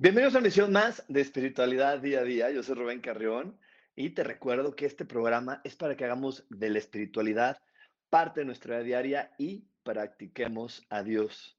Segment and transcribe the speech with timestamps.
[0.00, 2.52] Bienvenidos a una edición más de Espiritualidad Día a Día.
[2.52, 3.58] Yo soy Rubén Carrión
[3.96, 7.60] y te recuerdo que este programa es para que hagamos de la espiritualidad
[8.08, 11.58] parte de nuestra vida diaria y practiquemos a Dios.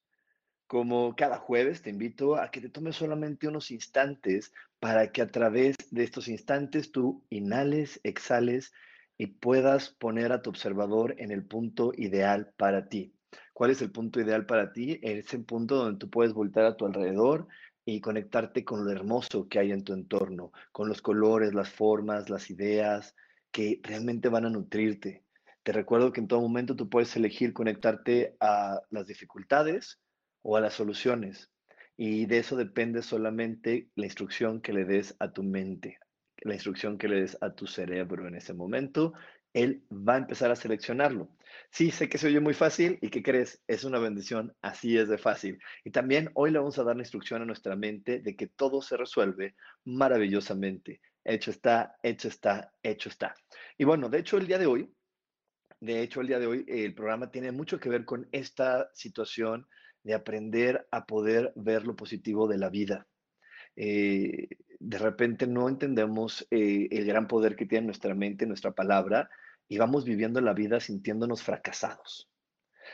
[0.68, 5.28] Como cada jueves, te invito a que te tomes solamente unos instantes para que a
[5.28, 8.72] través de estos instantes tú inhales, exhales
[9.18, 13.14] y puedas poner a tu observador en el punto ideal para ti.
[13.52, 14.98] ¿Cuál es el punto ideal para ti?
[15.04, 17.50] Es el punto donde tú puedes voltar a tu alrededor
[17.96, 22.30] y conectarte con lo hermoso que hay en tu entorno, con los colores, las formas,
[22.30, 23.16] las ideas
[23.52, 25.24] que realmente van a nutrirte.
[25.64, 30.00] Te recuerdo que en todo momento tú puedes elegir conectarte a las dificultades
[30.42, 31.50] o a las soluciones.
[31.98, 36.00] Y de eso depende solamente la instrucción que le des a tu mente,
[36.42, 39.14] la instrucción que le des a tu cerebro en ese momento
[39.54, 41.30] él va a empezar a seleccionarlo.
[41.72, 43.62] Sí, sé que se oye muy fácil y ¿qué crees?
[43.68, 45.60] Es una bendición, así es de fácil.
[45.84, 48.82] Y también hoy le vamos a dar la instrucción a nuestra mente de que todo
[48.82, 49.56] se resuelve
[49.86, 51.02] maravillosamente.
[51.24, 53.36] Hecho está, hecho está, hecho está.
[53.78, 54.94] Y bueno, de hecho el día de hoy,
[55.80, 59.68] de hecho el día de hoy el programa tiene mucho que ver con esta situación
[60.04, 63.08] de aprender a poder ver lo positivo de la vida.
[63.76, 64.48] Eh,
[64.80, 69.30] de repente no entendemos eh, el gran poder que tiene nuestra mente, nuestra palabra,
[69.70, 72.28] y vamos viviendo la vida sintiéndonos fracasados,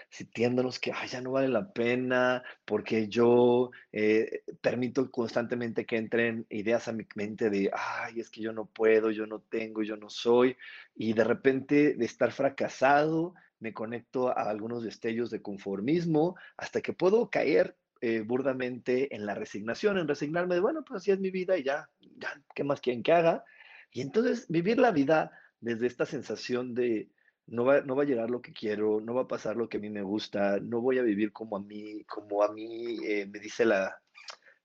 [0.10, 6.90] sintiéndonos que ya no vale la pena porque yo eh, permito constantemente que entren ideas
[6.90, 10.10] a mi mente de, ay, es que yo no puedo, yo no tengo, yo no
[10.10, 10.58] soy,
[10.94, 16.92] y de repente de estar fracasado, me conecto a algunos destellos de conformismo hasta que
[16.92, 21.32] puedo caer eh, burdamente en la resignación, en resignarme de, bueno, pues así es mi
[21.32, 23.46] vida y ya, ya, ¿qué más quieren que haga?
[23.92, 27.10] Y entonces vivir la vida desde esta sensación de
[27.48, 29.78] no va, no va a llegar lo que quiero, no va a pasar lo que
[29.78, 33.28] a mí me gusta, no voy a vivir como a mí, como a mí eh,
[33.28, 33.96] me dice la,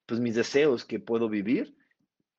[0.07, 1.77] pues mis deseos que puedo vivir,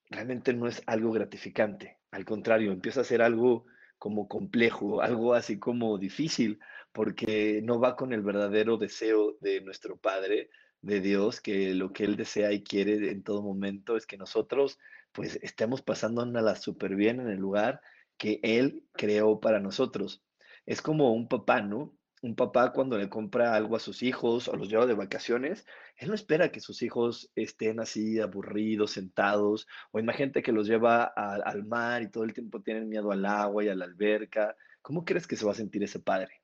[0.09, 1.99] realmente no es algo gratificante.
[2.11, 3.65] Al contrario, empieza a ser algo
[3.97, 6.59] como complejo, algo así como difícil,
[6.91, 10.49] porque no va con el verdadero deseo de nuestro Padre,
[10.81, 14.79] de Dios, que lo que Él desea y quiere en todo momento es que nosotros
[15.11, 17.81] pues estemos pasándonos súper bien en el lugar
[18.21, 20.23] que Él creó para nosotros.
[20.67, 21.97] Es como un papá, ¿no?
[22.21, 25.65] Un papá cuando le compra algo a sus hijos o los lleva de vacaciones,
[25.97, 31.03] él no espera que sus hijos estén así aburridos, sentados, o imagínate que los lleva
[31.05, 34.55] al mar y todo el tiempo tienen miedo al agua y a la alberca.
[34.83, 36.40] ¿Cómo crees que se va a sentir ese padre?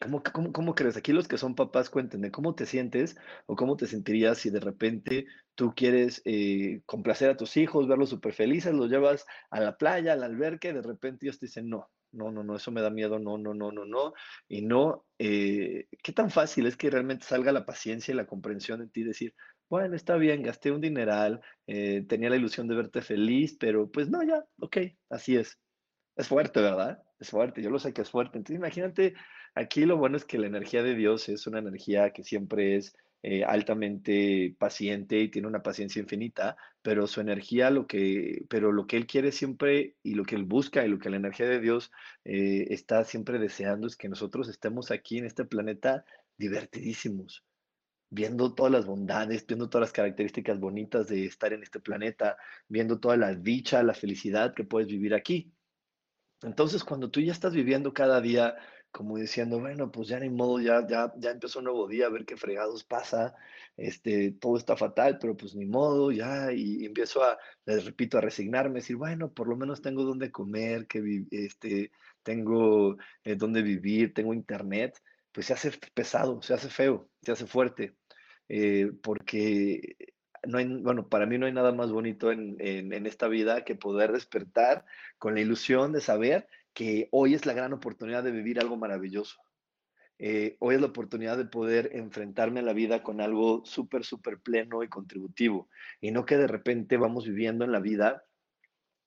[0.00, 0.96] ¿Cómo, cómo, cómo crees?
[0.96, 3.16] Aquí los que son papás, cuéntenme, ¿cómo te sientes
[3.46, 8.10] o cómo te sentirías si de repente tú quieres eh, complacer a tus hijos, verlos
[8.10, 11.46] súper felices, los llevas a la playa, a la alberca y de repente ellos te
[11.46, 14.12] dicen, no, no, no, no, eso me da miedo, no, no, no, no, no.
[14.46, 18.80] Y no, eh, ¿qué tan fácil es que realmente salga la paciencia y la comprensión
[18.82, 19.02] en ti?
[19.02, 19.34] Decir,
[19.68, 24.08] bueno, está bien, gasté un dineral, eh, tenía la ilusión de verte feliz, pero pues
[24.08, 24.76] no, ya, ok,
[25.10, 25.58] así es.
[26.16, 27.02] Es fuerte, ¿verdad?
[27.18, 28.38] Es fuerte, yo lo sé que es fuerte.
[28.38, 29.14] Entonces, imagínate,
[29.54, 32.96] aquí lo bueno es que la energía de Dios es una energía que siempre es
[33.22, 38.86] eh, altamente paciente y tiene una paciencia infinita, pero su energía, lo que, pero lo
[38.86, 41.60] que él quiere siempre y lo que él busca y lo que la energía de
[41.60, 41.90] Dios
[42.24, 46.04] eh, está siempre deseando es que nosotros estemos aquí en este planeta
[46.36, 47.44] divertidísimos,
[48.10, 52.36] viendo todas las bondades, viendo todas las características bonitas de estar en este planeta,
[52.68, 55.52] viendo toda la dicha, la felicidad que puedes vivir aquí.
[56.42, 58.56] Entonces, cuando tú ya estás viviendo cada día
[58.90, 62.10] como diciendo, bueno, pues ya ni modo, ya, ya, ya empezó un nuevo día, a
[62.10, 63.34] ver qué fregados pasa,
[63.76, 68.20] este, todo está fatal, pero pues ni modo, ya, y, empiezo a, les repito, a
[68.22, 71.92] resignarme, decir, bueno, por lo menos tengo donde comer, que este,
[72.22, 74.98] tengo eh, donde vivir, tengo internet,
[75.32, 77.94] pues se hace pesado, se hace feo, se hace fuerte,
[78.48, 79.96] eh, porque
[80.46, 83.74] no hay, bueno, para mí no hay nada más bonito en, en, esta vida que
[83.74, 84.84] poder despertar
[85.18, 89.40] con la ilusión de saber que hoy es la gran oportunidad de vivir algo maravilloso.
[90.20, 94.40] Eh, hoy es la oportunidad de poder enfrentarme a la vida con algo súper, súper
[94.40, 95.68] pleno y contributivo.
[96.00, 98.24] Y no que de repente vamos viviendo en la vida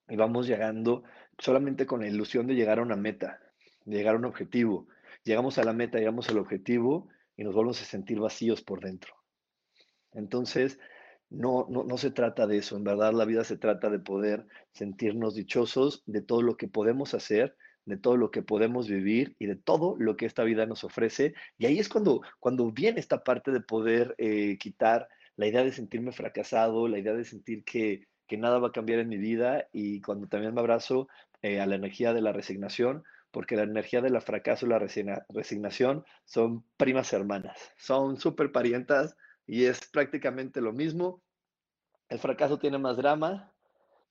[0.08, 1.04] y vamos llegando
[1.38, 3.40] solamente con la ilusión de llegar a una meta,
[3.84, 4.88] llegar a un objetivo.
[5.22, 9.14] Llegamos a la meta, llegamos al objetivo y nos volvemos a sentir vacíos por dentro.
[10.12, 10.78] Entonces,
[11.32, 12.76] no, no, no se trata de eso.
[12.76, 17.14] En verdad, la vida se trata de poder sentirnos dichosos de todo lo que podemos
[17.14, 20.84] hacer de todo lo que podemos vivir y de todo lo que esta vida nos
[20.84, 21.34] ofrece.
[21.58, 25.72] Y ahí es cuando, cuando viene esta parte de poder eh, quitar la idea de
[25.72, 29.68] sentirme fracasado, la idea de sentir que, que, nada va a cambiar en mi vida
[29.72, 31.08] y cuando también me abrazo
[31.42, 36.04] eh, a la energía de la resignación, porque la energía del fracaso y la resignación
[36.24, 41.22] son primas hermanas, son súper parientas y es prácticamente lo mismo.
[42.08, 43.52] El fracaso tiene más drama,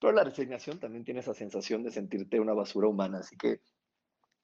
[0.00, 3.60] pero la resignación también tiene esa sensación de sentirte una basura humana, así que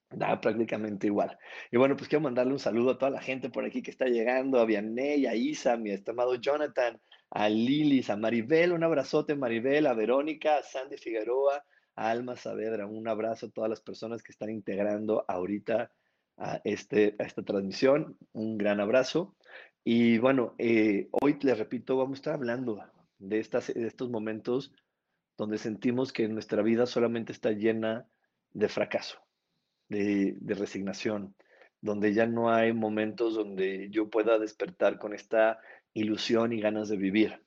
[0.09, 1.37] da prácticamente igual.
[1.71, 4.05] Y bueno, pues quiero mandarle un saludo a toda la gente por aquí que está
[4.05, 6.99] llegando, a Vianney, a Isa, mi estimado Jonathan,
[7.29, 11.63] a Lilis, a Maribel, un abrazote Maribel, a Verónica, a Sandy Figueroa,
[11.95, 15.91] a Alma Saavedra, un abrazo a todas las personas que están integrando ahorita
[16.37, 19.35] a, este, a esta transmisión, un gran abrazo.
[19.91, 22.79] Y bueno, eh, hoy les repito, vamos a estar hablando
[23.17, 24.71] de, estas, de estos momentos
[25.35, 28.07] donde sentimos que nuestra vida solamente está llena
[28.51, 29.17] de fracaso,
[29.87, 31.33] de, resignación,
[31.81, 35.59] donde ya no hay momentos donde yo pueda despertar con esta
[35.95, 37.43] ilusión y ganas de vivir.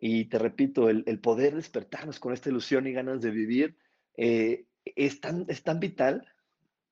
[0.00, 3.76] Y te repito, el, poder despertarnos con esta ilusión y ganas de vivir
[4.16, 6.26] eh, es, tan, es tan vital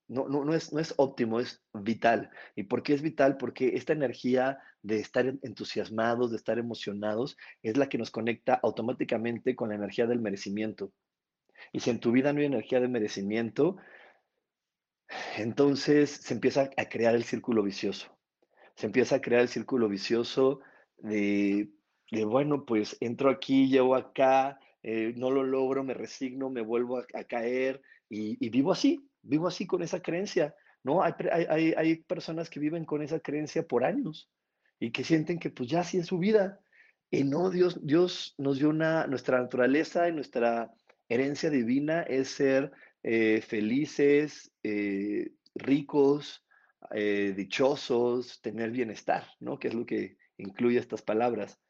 [0.08, 2.30] no, no, no, es, no es óptimo, es vital.
[2.54, 3.36] ¿Y por qué es vital?
[3.36, 9.56] Porque esta energía de estar entusiasmados, de estar emocionados, es la que nos conecta automáticamente
[9.56, 10.92] con la energía del merecimiento.
[11.72, 13.78] Y si en tu vida no hay energía de merecimiento,
[15.36, 18.16] entonces se empieza a crear el círculo vicioso.
[18.76, 20.60] Se empieza a crear el círculo vicioso
[20.98, 21.70] de,
[22.26, 27.24] bueno, pues entro aquí, llevo acá, eh, no lo logro, me resigno, me vuelvo a,
[27.24, 31.02] caer y vivo así, vivo así con esa creencia, ¿no?
[31.02, 31.12] Hay,
[31.49, 34.31] hay, hay, personas que viven con esa creencia por años
[34.78, 36.61] y que sienten que pues ya así es su vida.
[37.11, 40.73] Y no, Dios, Dios nos dio una, nuestra naturaleza y nuestra
[41.08, 46.45] herencia divina es ser eh, felices, eh, ricos,
[46.90, 49.59] eh, dichosos, tener bienestar, ¿no?
[49.59, 51.61] Que es lo que incluye estas palabras.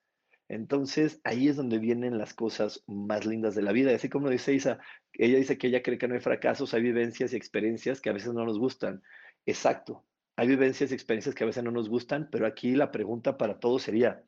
[0.49, 3.95] Entonces, ahí es donde vienen las cosas más lindas de la vida.
[3.95, 4.79] Así como dice Isa,
[5.13, 8.13] ella dice que ella cree que no hay fracasos, hay vivencias y experiencias que a
[8.13, 9.03] veces no nos gustan.
[9.45, 10.05] Exacto,
[10.37, 13.59] hay vivencias y experiencias que a veces no nos gustan, pero aquí la pregunta para
[13.59, 14.23] todos sería,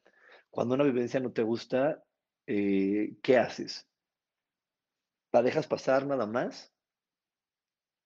[0.50, 2.02] cuando una vivencia no te gusta,
[2.46, 3.86] eh, ¿qué haces?
[5.32, 6.72] ¿La dejas pasar nada más?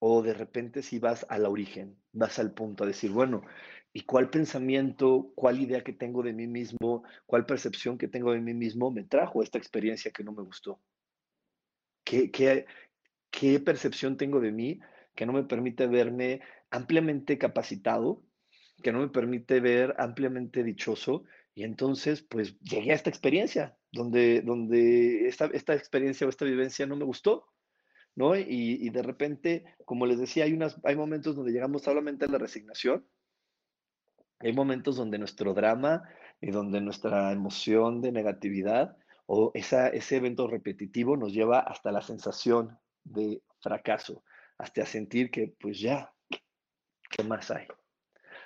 [0.00, 3.42] O de repente si vas al origen, vas al punto a decir, bueno,
[3.92, 8.40] ¿y cuál pensamiento, cuál idea que tengo de mí mismo, cuál percepción que tengo de
[8.40, 10.80] mí mismo me trajo esta experiencia que no me gustó?
[12.04, 12.66] ¿Qué, qué,
[13.30, 14.80] qué percepción tengo de mí
[15.14, 18.22] que no me permite verme ampliamente capacitado,
[18.82, 21.24] que no me permite ver ampliamente dichoso?
[21.54, 26.86] Y entonces, pues llegué a esta experiencia, donde, donde esta, esta experiencia o esta vivencia
[26.86, 27.52] no me gustó
[28.14, 28.36] ¿no?
[28.36, 32.38] Y, de repente, como les decía, hay, unas, hay momentos donde llegamos solamente a la
[32.38, 33.06] resignación,
[34.42, 36.02] hay momentos donde nuestro drama
[36.40, 38.96] y donde nuestra emoción de negatividad
[39.26, 44.22] o esa, ese evento repetitivo nos lleva hasta la sensación de fracaso,
[44.58, 46.12] hasta sentir que pues ya,
[47.10, 47.66] ¿qué más hay?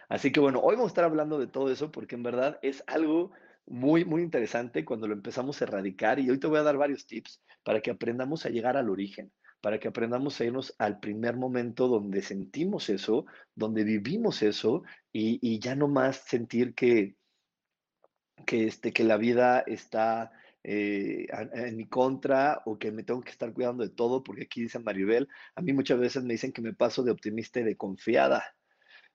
[0.08, 2.84] Así que bueno, hoy vamos a estar hablando de todo eso porque en verdad es
[2.86, 3.32] algo
[3.66, 7.06] muy, muy interesante cuando lo empezamos a erradicar y hoy te voy a dar varios
[7.06, 11.36] tips para que aprendamos a llegar al origen, para que aprendamos a irnos al primer
[11.36, 14.82] momento donde sentimos eso, donde vivimos eso
[15.12, 17.16] y, ya no más sentir que,
[18.46, 20.30] que, este, que la vida está
[20.62, 24.62] eh, en mi contra o que me tengo que estar cuidando de todo, porque aquí
[24.62, 27.76] dice Maribel, a mí muchas veces me dicen que me paso de optimista y de
[27.76, 28.44] confiada.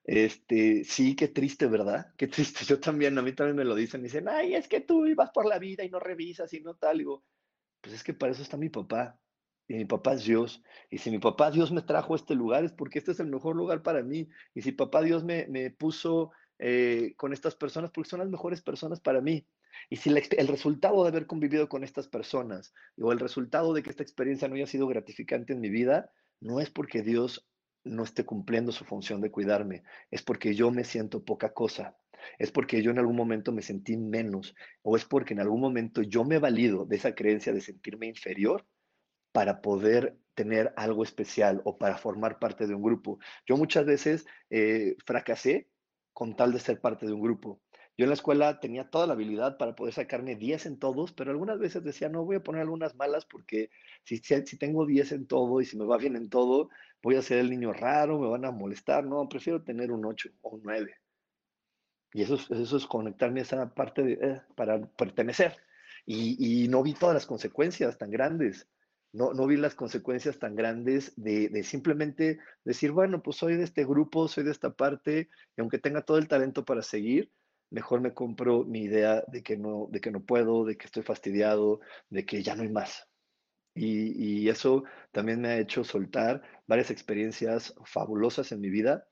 [0.03, 2.13] Este, sí, qué triste, ¿verdad?
[2.17, 2.65] Qué triste.
[2.65, 4.03] Yo también, a mí también me lo dicen.
[4.03, 6.97] dicen, ay, es que tú ibas por la vida y no revisas y no tal.
[6.97, 7.23] Y digo,
[7.81, 9.19] pues es que para eso está mi papá.
[9.71, 10.61] Y mi papá es Dios.
[10.89, 13.27] Y si mi papá Dios me trajo a este lugar es porque este es el
[13.27, 14.27] mejor lugar para mí.
[14.53, 18.61] Y si papá Dios me, me puso eh, con estas personas, porque son las mejores
[18.61, 19.47] personas para mí.
[19.89, 23.91] Y si el resultado de haber convivido con estas personas o el resultado de que
[23.91, 26.11] esta experiencia no haya sido gratificante en mi vida,
[26.41, 27.47] no es porque Dios
[27.85, 31.97] no esté cumpliendo su función de cuidarme, es porque yo me siento poca cosa,
[32.39, 36.01] es porque yo en algún momento me sentí menos, o es porque en algún momento
[36.01, 38.65] yo me valido de esa creencia de sentirme inferior
[39.31, 43.19] para poder tener algo especial o para formar parte de un grupo.
[43.45, 45.69] Yo muchas veces eh, fracasé
[46.13, 47.61] con tal de ser parte de un grupo.
[47.97, 51.31] Yo en la escuela tenía toda la habilidad para poder sacarme 10 en todos, pero
[51.31, 53.69] algunas veces decía, no, voy a poner algunas malas porque
[54.03, 56.69] si, si, tengo 10 en todo y si me va bien en todo,
[57.03, 59.05] voy a ser el niño raro, me van a molestar.
[59.05, 60.95] No, prefiero tener un 8 o un 9.
[62.13, 65.57] Y eso, eso es conectarme a esa parte de, eh, para pertenecer.
[66.05, 68.67] Y, y, no vi todas las consecuencias tan grandes.
[69.13, 73.63] No, no vi las consecuencias tan grandes de, de, simplemente decir, bueno, pues soy de
[73.63, 77.31] este grupo, soy de esta parte, y aunque tenga todo el talento para seguir,
[77.71, 81.03] mejor me compro mi idea de que no, de que no puedo, de que estoy
[81.03, 83.07] fastidiado, de que ya no hay más.
[83.73, 89.07] Y, eso también me ha hecho soltar varias experiencias fabulosas en mi vida,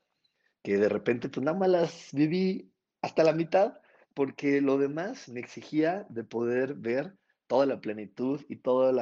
[0.62, 3.80] que de repente pues nada más las viví hasta la mitad,
[4.14, 7.16] porque lo demás me exigía de poder ver
[7.46, 8.92] toda la plenitud y todo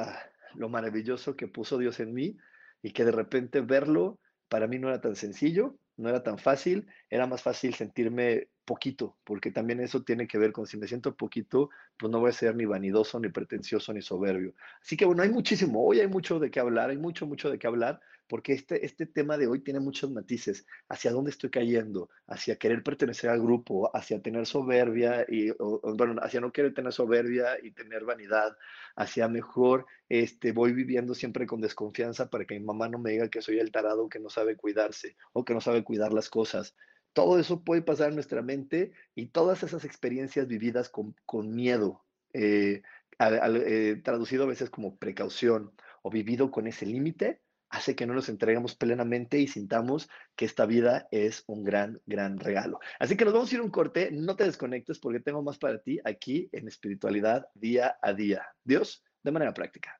[0.55, 2.37] lo maravilloso que puso Dios en mí,
[2.81, 6.87] y que de repente verlo para mí no era tan sencillo, no era tan fácil,
[7.09, 11.15] era más fácil sentirme poquito, porque también eso tiene que ver con si me siento
[11.15, 14.53] poquito, pues no voy a ser ni vanidoso, ni pretencioso, ni soberbio.
[14.81, 17.59] Así que bueno, hay muchísimo, hoy hay mucho de qué hablar, hay mucho, mucho de
[17.59, 22.09] qué hablar, porque este, este tema de hoy tiene muchos matices, hacia dónde estoy cayendo,
[22.27, 27.57] hacia querer pertenecer al grupo, hacia tener soberbia, y, bueno, hacia no querer tener soberbia
[27.61, 28.55] y tener vanidad,
[28.95, 33.29] hacia mejor este, voy viviendo siempre con desconfianza para que mi mamá no me diga
[33.29, 36.75] que soy el tarado que no sabe cuidarse o que no sabe cuidar las cosas.
[37.13, 41.15] Todo eso puede pasar en nuestra mente y todas esas experiencias vividas con,
[41.55, 42.83] miedo, eh,
[43.19, 45.71] eh, traducido a veces como precaución
[46.03, 50.65] o vivido con ese límite, hace que no nos entreguemos plenamente y sintamos que esta
[50.65, 52.79] vida es un gran, gran regalo.
[52.99, 55.57] Así que nos vamos a ir a un corte, no te desconectes porque tengo más
[55.57, 58.45] para ti aquí en espiritualidad día a día.
[58.63, 59.98] Dios, de manera práctica.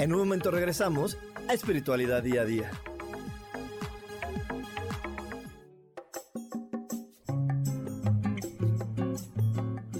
[0.00, 2.70] En un momento regresamos a Espiritualidad Día a Día.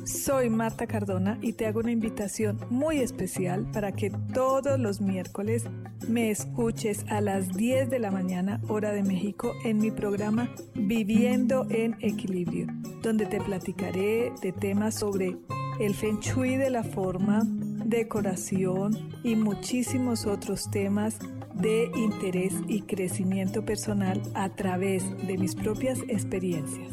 [0.07, 5.65] Soy Marta Cardona y te hago una invitación muy especial para que todos los miércoles
[6.09, 11.67] me escuches a las 10 de la mañana hora de México en mi programa Viviendo
[11.69, 12.69] en Equilibrio,
[13.03, 15.37] donde te platicaré de temas sobre
[15.79, 17.43] el feng shui de la forma,
[17.91, 21.17] decoración y muchísimos otros temas
[21.55, 26.89] de interés y crecimiento personal a través de mis propias experiencias.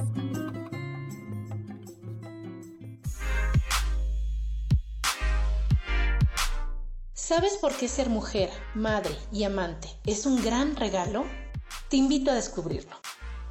[7.13, 11.25] ¿Sabes por qué ser mujer, madre y amante es un gran regalo?
[11.89, 12.95] Te invito a descubrirlo.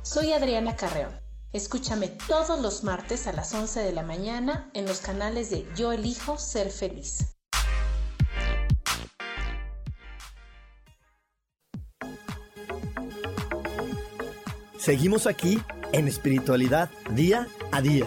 [0.03, 1.27] Soy Adriana Carreón
[1.57, 5.93] Escúchame todos los martes a las 11 de la mañana en los canales de Yo
[5.93, 7.36] elijo ser feliz.
[14.87, 15.59] Seguimos aquí
[15.93, 18.07] en espiritualidad día a día.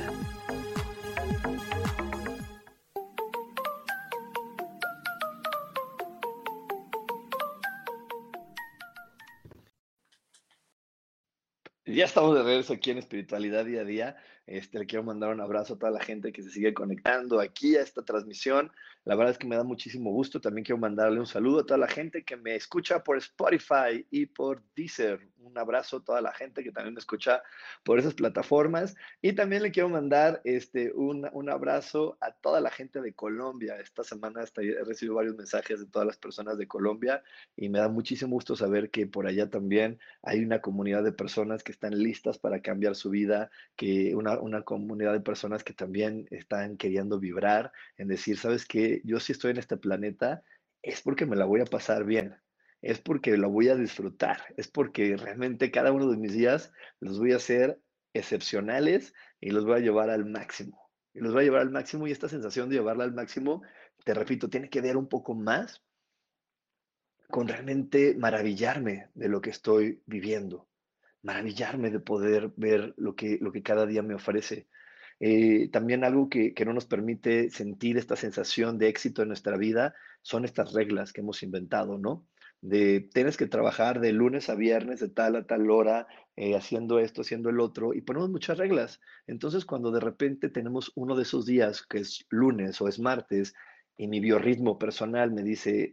[11.99, 14.17] ya estamos de regreso aquí en Espiritualidad Día a Día.
[14.49, 17.75] Este, le quiero mandar un abrazo a toda la gente que se sigue conectando aquí
[17.75, 18.71] a esta transmisión.
[19.05, 20.41] La verdad es que me da muchísimo gusto.
[20.41, 24.25] También quiero mandarle un saludo a toda la gente que me escucha por Spotify y
[24.25, 25.19] por Deezer.
[25.37, 27.43] Un abrazo a toda la gente que también me escucha
[27.83, 28.95] por esas plataformas.
[29.21, 33.77] Y también le quiero mandar este, un, un abrazo a toda la gente de Colombia.
[33.79, 37.23] Esta semana he recibido varios mensajes de todas las personas de Colombia
[37.55, 41.63] y me da muchísimo gusto saber que por allá también hay una comunidad de personas
[41.63, 46.27] que están listas para cambiar su vida, que una, una comunidad de personas que también
[46.31, 49.01] están queriendo vibrar, en decir, ¿sabes qué?
[49.03, 50.43] Yo si estoy en este planeta
[50.81, 52.35] es porque me la voy a pasar bien,
[52.81, 57.19] es porque lo voy a disfrutar, es porque realmente cada uno de mis días los
[57.19, 57.79] voy a hacer
[58.13, 60.89] excepcionales y los voy a llevar al máximo.
[61.13, 63.61] Y los voy a llevar al máximo y esta sensación de llevarla al máximo,
[64.05, 65.83] te repito, tiene que ver un poco más
[67.29, 70.68] con realmente maravillarme de lo que estoy viviendo
[71.21, 74.67] maravillarme de poder ver lo que, lo que cada día me ofrece.
[75.19, 79.57] Eh, también algo que, que, no nos permite sentir esta sensación de éxito en nuestra
[79.57, 82.25] vida son estas reglas que hemos inventado, ¿no?
[82.61, 86.99] De tienes que trabajar de lunes a viernes, de tal a tal hora, eh, haciendo
[86.99, 89.01] esto, haciendo el otro, y ponemos muchas reglas.
[89.27, 93.53] Entonces, cuando de repente tenemos uno de esos días, que es lunes o es martes,
[93.97, 95.91] y mi biorritmo personal me dice,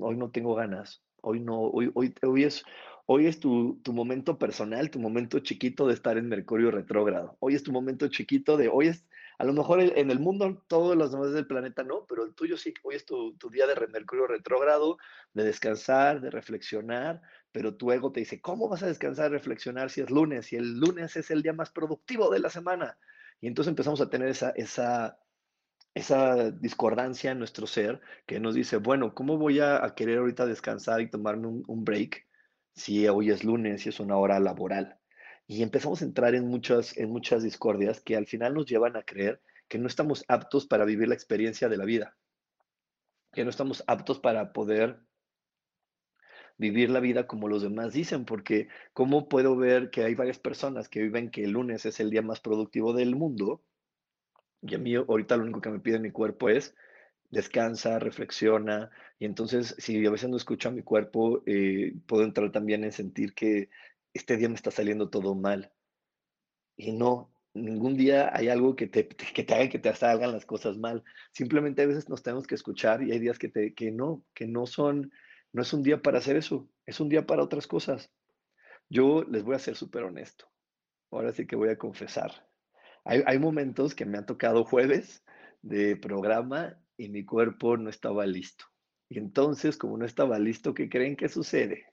[0.00, 2.62] hoy no tengo ganas, hoy no, hoy, hoy, hoy es,
[3.06, 7.36] Hoy es tu, momento personal, tu momento chiquito de estar en Mercurio retrógrado.
[7.38, 9.04] Hoy es tu momento chiquito de, hoy es,
[9.38, 12.56] a lo mejor en el mundo todos los demás del planeta no, pero el tuyo
[12.56, 14.96] sí, hoy es tu, día de Mercurio retrógrado,
[15.34, 17.20] de descansar, de reflexionar,
[17.52, 20.46] pero tu ego te dice, ¿cómo vas a descansar, reflexionar si es lunes?
[20.46, 22.96] Si el lunes es el día más productivo de la semana.
[23.38, 25.18] Y entonces empezamos a tener esa, esa,
[25.92, 31.02] esa discordancia en nuestro ser que nos dice, bueno, ¿cómo voy a, querer ahorita descansar
[31.02, 32.24] y tomarme un, un break?
[32.74, 34.98] Si hoy es lunes y es una hora laboral.
[35.46, 39.02] Y empezamos a entrar en muchas, en muchas discordias que al final nos llevan a
[39.02, 42.16] creer que no estamos aptos para vivir la experiencia de la vida,
[43.32, 44.98] que no estamos aptos para poder
[46.56, 50.88] vivir la vida como los demás dicen, porque ¿cómo puedo ver que hay varias personas
[50.88, 53.62] que viven que el lunes es el día más productivo del mundo?
[54.62, 56.74] Y a mí ahorita lo único que me pide mi cuerpo es
[57.34, 62.52] descansa, reflexiona, y entonces si a veces no escucho a mi cuerpo, eh, puedo entrar
[62.52, 63.70] también en sentir que
[64.14, 65.72] este día me está saliendo todo mal.
[66.76, 70.46] Y no, ningún día hay algo que te, que te haga que te salgan las
[70.46, 71.02] cosas mal.
[71.32, 74.46] Simplemente a veces nos tenemos que escuchar y hay días que, te, que no, que
[74.46, 75.10] no son,
[75.52, 78.12] no es un día para hacer eso, es un día para otras cosas.
[78.88, 80.46] Yo les voy a ser súper honesto.
[81.10, 82.48] Ahora sí que voy a confesar.
[83.04, 85.24] Hay, hay momentos que me han tocado jueves
[85.62, 88.64] de programa y mi cuerpo no estaba listo.
[89.08, 91.86] Y entonces, como no estaba listo, ¿qué creen que sucede?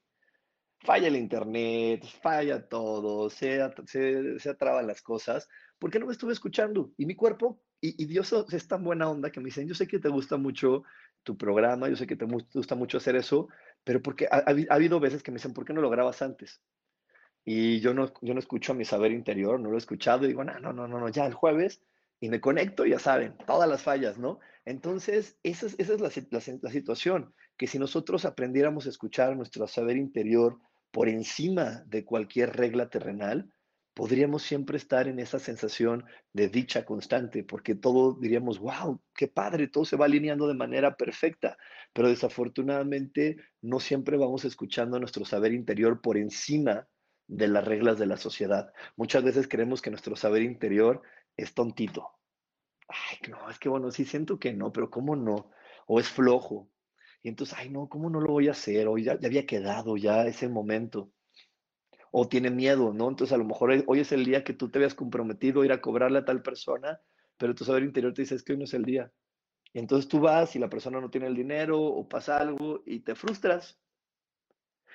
[0.79, 6.33] Falla el internet, falla todo, se, se, se atraban las cosas, porque no me estuve
[6.33, 6.91] escuchando.
[6.97, 9.99] Y mi cuerpo, y, Dios es tan buena onda que me dicen, yo sé que
[9.99, 10.83] te gusta mucho
[11.23, 13.47] tu programa, yo sé que te gusta mucho hacer eso,
[13.83, 16.61] pero porque ha, ha, habido veces que me dicen, ¿por qué no lo grabas antes?
[17.43, 20.29] Y yo no, yo no escucho a mi saber interior, no lo he escuchado y
[20.29, 21.83] digo, no, no, no, no, ya el jueves
[22.21, 24.39] y me conecto, ya saben, todas las fallas, ¿no?
[24.63, 26.12] Entonces, esa es, esa es la,
[26.62, 30.60] la, situación, que si nosotros aprendiéramos a escuchar nuestro saber interior
[30.91, 33.51] por encima de cualquier regla terrenal,
[33.95, 39.67] podríamos siempre estar en esa sensación de dicha constante, porque todo diríamos, wow, qué padre,
[39.67, 41.57] todo se va alineando de manera perfecta,
[41.91, 46.88] pero desafortunadamente no siempre vamos escuchando nuestro saber interior por encima
[47.27, 48.71] de las reglas de la sociedad.
[48.95, 51.01] Muchas veces creemos que nuestro saber interior
[51.38, 52.10] es tontito.
[52.88, 55.52] Ay, no, es que bueno, sí siento que no, pero ¿cómo no?
[55.88, 56.70] O es flojo.
[57.24, 58.88] Y entonces, ay, no, ¿cómo no lo voy a hacer?
[58.88, 61.12] O ya, había quedado, ya es el momento.
[62.12, 63.10] O tiene miedo, ¿no?
[63.10, 65.72] Entonces, a lo mejor hoy es el día que tú te habías comprometido a ir
[65.72, 67.00] a cobrarle a tal persona,
[67.38, 69.12] pero tu saber interior te dice, que hoy no es el día.
[69.74, 73.00] Y entonces tú vas y la persona no tiene el dinero o pasa algo y
[73.00, 73.80] te frustras.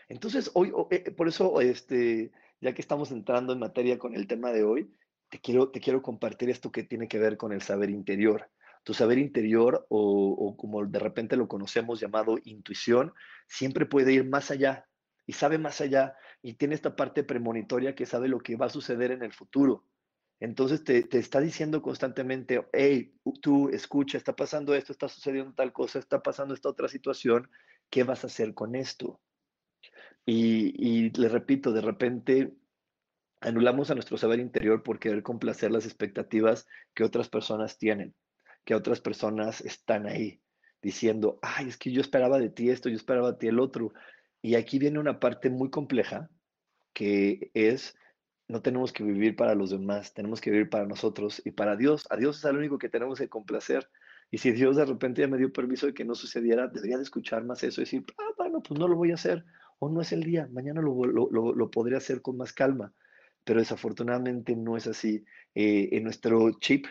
[0.09, 4.53] Entonces, hoy, eh, por eso, este, ya que estamos entrando en materia con el tema
[4.53, 4.91] de hoy,
[5.29, 8.51] te quiero, te quiero compartir esto que tiene que ver con el saber interior.
[8.85, 13.13] Tu saber interior, o, como de repente lo conocemos llamado intuición,
[13.49, 14.87] siempre puede ir más allá
[15.27, 18.71] y sabe más allá y tiene esta parte premonitoria que sabe lo que va a
[18.71, 19.85] suceder en el futuro.
[20.39, 25.73] Entonces te, te, está diciendo constantemente, hey, tú escucha, está pasando esto, está sucediendo tal
[25.73, 27.51] cosa, está pasando esta otra situación,
[27.91, 29.21] ¿qué vas a hacer con esto?
[30.25, 32.55] Y, y le repito, de repente
[33.41, 38.15] anulamos a nuestro saber interior por querer complacer las expectativas que otras personas tienen,
[38.65, 40.41] que otras personas están ahí
[40.83, 43.93] diciendo, ay, es que yo esperaba de ti esto, yo esperaba de ti el otro.
[44.43, 46.31] Y aquí viene una parte muy compleja
[46.93, 47.97] que es
[48.49, 52.07] no tenemos que vivir para los demás, tenemos que vivir para nosotros y para Dios.
[52.11, 53.89] A Dios es el único que tenemos que complacer.
[54.31, 57.03] Y si Dios de repente ya me dio permiso de que no sucediera, debería de
[57.03, 59.45] escuchar más eso y decir, ah, bueno, pues no lo voy a hacer,
[59.79, 62.93] o no es el día, mañana lo, lo, lo, podré hacer con más calma.
[63.47, 65.25] Pero desafortunadamente no es así.
[65.55, 66.85] Eh, en nuestro chip,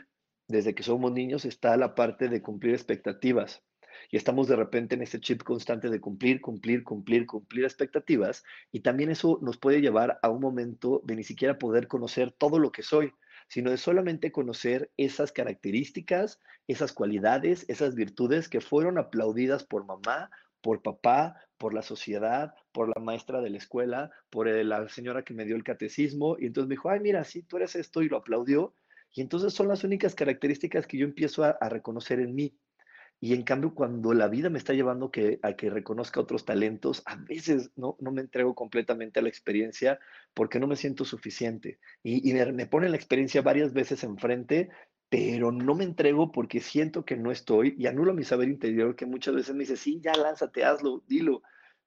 [0.48, 3.62] desde que somos niños, está la parte de cumplir expectativas
[4.10, 8.80] y estamos de repente en ese chip constante de cumplir, cumplir, cumplir, cumplir expectativas y
[8.80, 12.72] también eso nos puede llevar a un momento de ni siquiera poder conocer todo lo
[12.72, 13.12] que soy,
[13.50, 20.30] sino de solamente conocer esas características, esas cualidades, esas virtudes que fueron aplaudidas por mamá,
[20.62, 25.34] por papá, por la sociedad, por la maestra de la escuela, por la señora que
[25.34, 28.10] me dio el catecismo, y entonces me dijo, ay, mira, sí, tú eres esto, y
[28.10, 28.76] lo aplaudió,
[29.14, 32.54] y entonces son las únicas características que yo empiezo a, reconocer en mí.
[33.22, 35.10] Y en cambio, cuando la vida me está llevando
[35.42, 39.98] a que reconozca otros talentos, a veces no, no me entrego completamente a la experiencia
[40.34, 41.80] porque no me siento suficiente.
[42.04, 44.70] Y, me, me pone la experiencia varias veces enfrente,
[45.08, 49.06] pero no me entrego porque siento que no estoy y anulo mi saber interior que
[49.06, 51.42] muchas veces me dice, sí, ya lánzate, hazlo, dilo.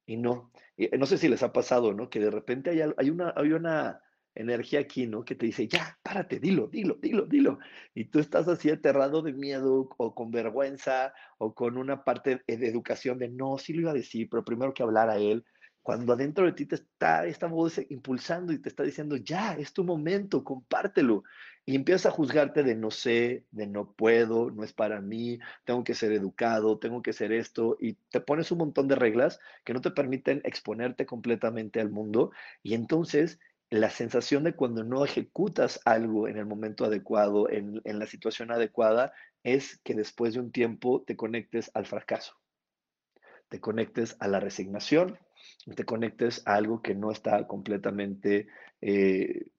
[0.09, 0.51] Y no,
[0.99, 2.09] no sé si les ha pasado, ¿no?
[2.09, 4.01] Que de repente hay, hay, una, hay una
[4.35, 5.23] energía aquí, ¿no?
[5.23, 7.59] Que te dice, ya, párate, dilo, dilo, dilo, dilo.
[7.93, 12.69] Y tú estás así aterrado de miedo o con vergüenza o con una parte de
[12.69, 15.45] educación de, no, sí lo iba a decir, pero primero que hablar a él.
[15.83, 19.75] Cuando adentro de ti te está esta voz impulsando y te está diciendo, ya, es
[19.75, 21.23] tu momento, compártelo.
[21.69, 25.85] Y empiezas a juzgarte de no sé, de no puedo, no es para mí, tengo
[25.85, 27.77] que ser educado, tengo que ser esto.
[27.79, 32.31] Y te pones un montón de reglas que no te permiten exponerte completamente al mundo.
[32.63, 38.07] Y entonces la sensación de cuando no ejecutas algo en el momento adecuado, en, la
[38.07, 42.33] situación adecuada, es que después de un tiempo te conectes al fracaso,
[43.51, 45.19] te conectes a la resignación,
[45.77, 48.47] te conectes a algo que no está completamente
[48.81, 49.51] eh,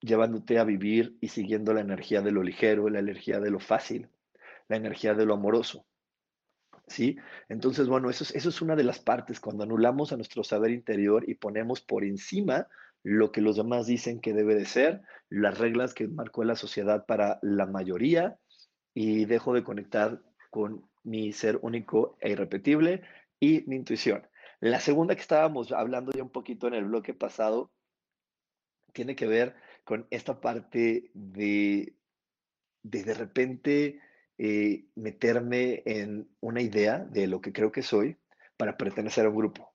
[0.00, 4.08] llevándote a vivir y siguiendo la energía de lo ligero, la energía de lo fácil,
[4.68, 5.86] la energía de lo amoroso.
[6.86, 7.16] ¿Sí?
[7.48, 10.72] Entonces, bueno, eso es, eso es una de las partes cuando anulamos a nuestro saber
[10.72, 12.66] interior y ponemos por encima
[13.02, 17.06] lo que los demás dicen que debe de ser, las reglas que marcó la sociedad
[17.06, 18.38] para la mayoría
[18.92, 23.02] y dejo de conectar con mi ser único e irrepetible
[23.38, 24.26] y mi intuición.
[24.60, 27.72] La segunda que estábamos hablando ya un poquito en el bloque pasado
[28.92, 29.54] tiene que ver
[29.90, 31.96] con esta parte de
[32.84, 34.00] de, de repente
[34.38, 38.16] eh, meterme en una idea de lo que creo que soy
[38.56, 39.74] para pertenecer a un grupo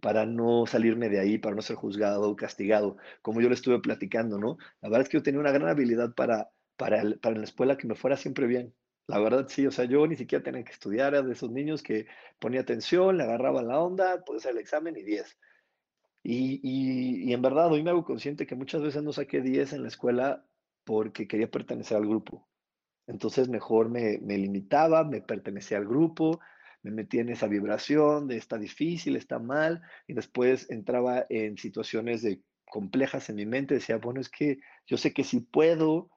[0.00, 3.80] para no salirme de ahí, para no ser juzgado o castigado, como yo le estuve
[3.80, 4.56] platicando, ¿no?
[4.80, 7.88] La verdad es que yo tenía una gran habilidad para, para, para la escuela que
[7.88, 8.72] me fuera siempre bien.
[9.08, 11.82] La verdad sí, o sea, yo ni siquiera tenía que estudiar, era de esos niños
[11.82, 12.06] que
[12.38, 15.36] ponía atención, le agarraba la onda, pude hacer el examen y 10.
[16.30, 19.88] Y, en verdad hoy me hago consciente que muchas veces no saqué 10 en la
[19.88, 20.44] escuela
[20.84, 22.46] porque quería pertenecer al grupo.
[23.06, 26.38] Entonces mejor me, me limitaba, me pertenecía al grupo,
[26.82, 32.20] me metía en esa vibración de está difícil, está mal, y después entraba en situaciones
[32.20, 36.10] de complejas en mi mente, decía, bueno, es que yo sé que sí puedo,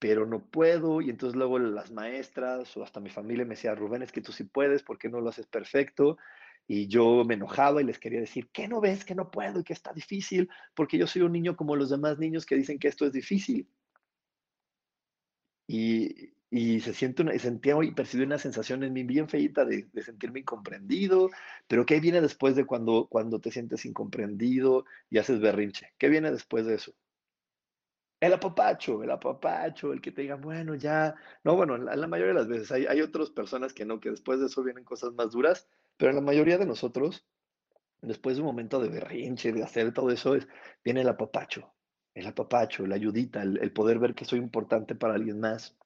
[0.00, 4.02] pero no puedo, y entonces luego las maestras o hasta mi familia me decía, Rubén,
[4.02, 6.16] es que tú sí puedes, ¿por qué no lo haces perfecto?
[6.66, 9.64] Y yo me enojaba y les quería decir, ¿qué no ves que no puedo y
[9.64, 10.48] que está difícil?
[10.74, 13.68] Porque yo soy un niño como los demás niños que dicen que esto es difícil.
[15.66, 19.88] Y, y se siente una, sentía y percibí una sensación en mí bien feita de,
[19.92, 21.30] de, sentirme incomprendido,
[21.66, 25.92] pero ¿qué viene después de cuando, cuando te sientes incomprendido y haces berrinche?
[25.98, 26.94] ¿Qué viene después de eso?
[28.22, 32.38] El apapacho, el apapacho, el que te diga, bueno, ya, no, bueno, la, mayoría de
[32.38, 35.32] las veces hay, hay otras personas que no, que después de eso vienen cosas más
[35.32, 37.26] duras, pero la mayoría de nosotros,
[38.00, 40.46] después de un momento de berrinche, de hacer todo eso, es,
[40.84, 41.74] viene el apapacho,
[42.14, 45.76] el apapacho, la ayudita, el, poder ver que soy importante para alguien más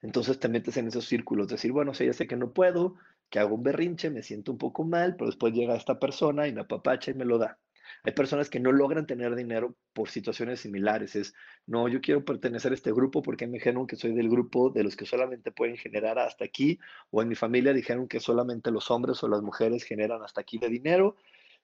[0.00, 2.94] entonces te metes en esos círculos, decir, bueno, si ya sé que no puedo,
[3.28, 6.52] que hago un berrinche, me siento un poco mal, pero después llega esta persona y
[6.52, 7.58] me apapacha y me lo da.
[8.04, 11.16] Hay personas que no logran tener dinero por situaciones similares.
[11.16, 11.34] Es,
[11.66, 14.84] no, yo quiero pertenecer a este grupo porque me dijeron que soy del grupo de
[14.84, 16.78] los que solamente pueden generar hasta aquí,
[17.10, 20.58] o en mi familia dijeron que solamente los hombres o las mujeres generan hasta aquí
[20.58, 21.16] de dinero.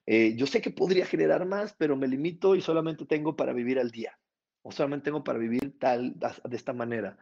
[0.06, 3.78] Eh, yo sé que podría generar más, pero me limito y solamente tengo para vivir
[3.78, 4.18] al día,
[4.62, 7.18] o solamente tengo para vivir tal, de esta manera.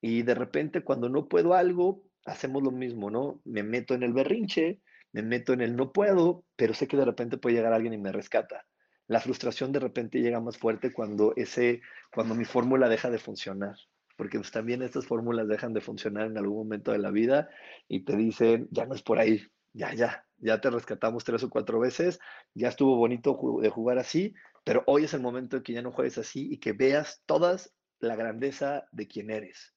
[0.00, 3.40] Y de repente cuando no puedo algo, hacemos lo mismo, ¿no?
[3.44, 4.80] Me meto en el berrinche,
[5.14, 7.98] me meto en el no puedo, pero sé que de repente puede llegar alguien y
[7.98, 8.66] me rescata.
[9.06, 13.76] La frustración de repente llega más fuerte cuando ese, cuando mi fórmula deja de funcionar,
[14.16, 17.48] porque pues también estas fórmulas dejan de funcionar en algún momento de la vida
[17.86, 19.40] y te dicen, ya no es por ahí,
[19.72, 22.18] ya, ya, ya te rescatamos tres o cuatro veces,
[22.52, 25.92] ya estuvo bonito de jugar así, pero hoy es el momento de que ya no
[25.92, 27.56] juegues así y que veas toda
[28.00, 29.76] la grandeza de quién eres,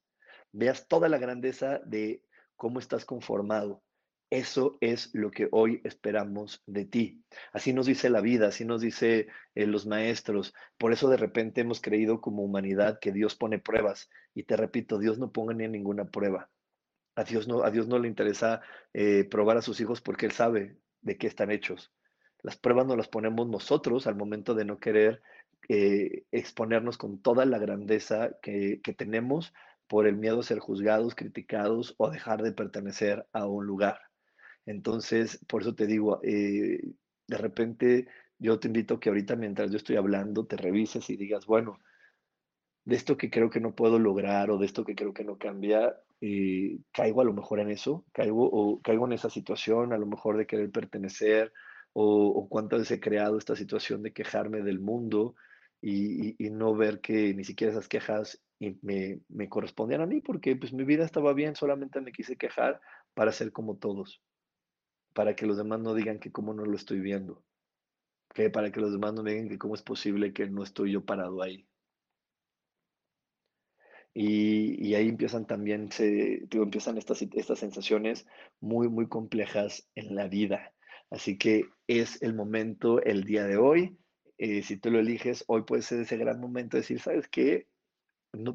[0.51, 2.23] veas toda la grandeza de
[2.55, 3.83] cómo estás conformado.
[4.29, 7.23] Eso es lo que hoy esperamos de ti.
[7.53, 10.53] Así nos dice la vida, así nos dice eh, los maestros.
[10.77, 14.09] Por eso de repente hemos creído como humanidad que Dios pone pruebas.
[14.33, 16.49] Y te repito, Dios no ponga ni ninguna prueba.
[17.15, 18.61] A Dios no, a Dios no le interesa
[18.93, 21.93] eh, probar a sus hijos porque Él sabe de qué están hechos.
[22.43, 25.21] Las pruebas no las ponemos nosotros al momento de no querer
[25.69, 29.53] eh, exponernos con toda la grandeza que, que tenemos
[29.87, 34.06] por el miedo a ser juzgados, criticados o dejar de pertenecer a un lugar.
[34.67, 36.81] Entonces, por eso te digo, eh,
[37.27, 41.15] de repente yo te invito a que ahorita mientras yo estoy hablando, te revises y
[41.15, 41.79] digas, bueno,
[42.83, 45.37] de esto que creo que no puedo lograr o de esto que creo que no
[45.37, 49.97] cambia, eh, caigo a lo mejor en eso, caigo, o caigo en esa situación, a
[49.97, 51.53] lo mejor de querer pertenecer,
[51.93, 55.35] o, cuántas veces he creado esta situación de quejarme del mundo
[55.81, 60.55] y, y, no ver que ni siquiera esas quejas me, me correspondían a mí, porque
[60.55, 62.81] pues mi vida estaba bien, solamente me quise quejar
[63.15, 64.21] para ser como todos
[65.17, 67.43] para que los demás no digan que cómo no lo estoy viendo,
[68.35, 71.05] que para que los demás no digan que cómo es posible que no estoy yo
[71.05, 71.67] parado ahí.
[74.13, 78.27] Y, ahí empiezan también, se, empiezan estas, estas sensaciones
[78.59, 80.75] muy, muy complejas en la vida.
[81.09, 83.97] Así que es el momento, el día de hoy.
[84.37, 87.67] Eh, si tú lo eliges, hoy puede ser ese gran momento de decir, ¿sabes qué?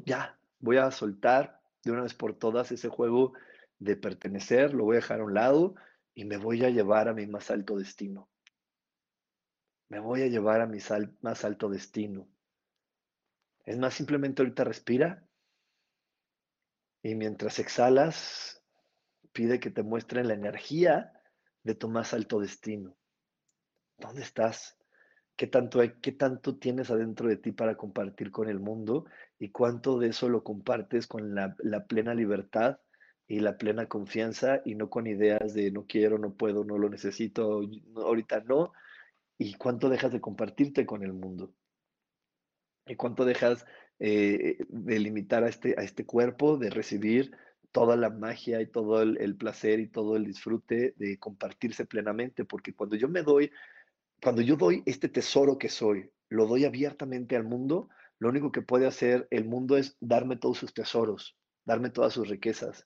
[0.05, 3.33] Ya, voy a soltar de una vez por todas ese juego
[3.79, 5.75] de pertenecer, lo voy a dejar a un lado
[6.15, 8.29] y me voy a llevar a mi más alto destino.
[9.89, 10.79] Me voy a llevar a mi
[11.21, 12.27] más alto destino.
[13.65, 15.25] Es más, simplemente ahorita respira
[17.01, 18.63] y mientras exhalas,
[19.31, 21.11] pide que te muestren la energía
[21.63, 22.95] de tu más alto destino.
[23.97, 24.77] ¿Dónde estás?
[25.35, 29.05] ¿Qué tanto, hay, ¿Qué tanto tienes adentro de ti para compartir con el mundo?
[29.39, 32.79] ¿Y cuánto de eso lo compartes con la plena libertad
[33.27, 36.89] y la plena confianza y no con ideas de no quiero, no puedo, no lo
[36.89, 37.61] necesito,
[37.95, 38.73] ahorita no.
[39.37, 41.53] ¿Y cuánto dejas de compartirte con el mundo?
[42.85, 43.65] ¿Y cuánto dejas
[43.99, 47.31] eh, de limitar a este, a este cuerpo, de recibir
[47.71, 52.45] toda la magia y todo el, el, placer y todo el disfrute de compartirse plenamente?
[52.45, 53.51] Porque cuando yo me doy,
[54.21, 58.61] cuando yo doy este tesoro que soy, lo doy abiertamente al mundo, lo único que
[58.61, 62.85] puede hacer el mundo es darme todos sus tesoros, darme todas sus riquezas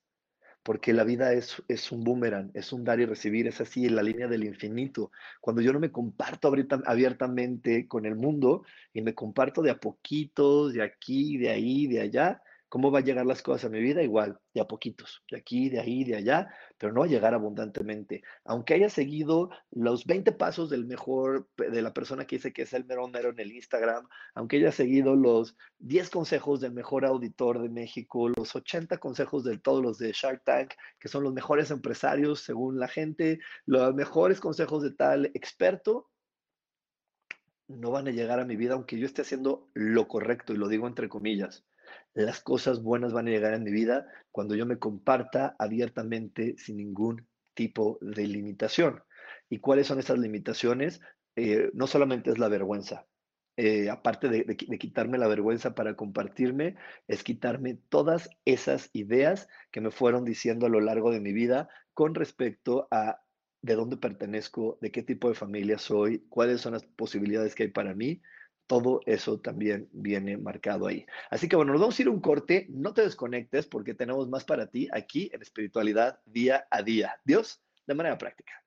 [0.67, 3.95] porque la vida es, es un boomerang, es un dar y recibir, es así en
[3.95, 5.12] la línea del infinito.
[5.39, 6.51] Cuando yo no me comparto
[6.86, 12.01] abiertamente con el mundo y me comparto de a poquitos, de aquí, de ahí, de
[12.01, 14.03] allá, ¿Cómo va a llegar las cosas a mi vida?
[14.03, 17.34] Igual, de a poquitos, de aquí, de ahí, de allá, pero no va a llegar
[17.34, 18.23] abundantemente.
[18.43, 22.73] Aunque haya seguido los 20 pasos del mejor, de la persona que dice que es
[22.73, 27.62] el mero mero en el Instagram, aunque haya seguido los 10 consejos del mejor auditor
[27.62, 31.71] de México, los 80 consejos de todos los de Shark Tank, que son los mejores
[31.71, 36.10] empresarios según la gente, los mejores consejos de tal experto,
[37.69, 40.69] no van a llegar a mi vida aunque yo esté haciendo lo correcto y lo
[40.69, 41.65] digo entre comillas
[42.13, 46.78] las cosas buenas van a llegar a mi vida cuando yo me comparta abiertamente sin
[46.78, 49.04] ningún tipo de limitación.
[49.50, 51.02] ¿Y cuáles son esas limitaciones?
[51.36, 53.06] Eh, no solamente es la vergüenza,
[53.60, 56.76] eh, aparte de, quitarme la vergüenza para compartirme,
[57.08, 61.67] es quitarme todas esas ideas que me fueron diciendo a lo largo de mi vida
[61.95, 63.19] con respecto a
[63.63, 67.69] de dónde pertenezco, de qué tipo de familia soy, cuáles son las posibilidades que hay
[67.69, 68.21] para mí
[68.67, 71.06] todo eso también viene marcado ahí.
[71.30, 74.27] Así que bueno, nos vamos a ir a un corte, no te desconectes porque tenemos
[74.30, 77.15] más para ti aquí en espiritualidad día a día.
[77.23, 78.66] Dios, de manera práctica.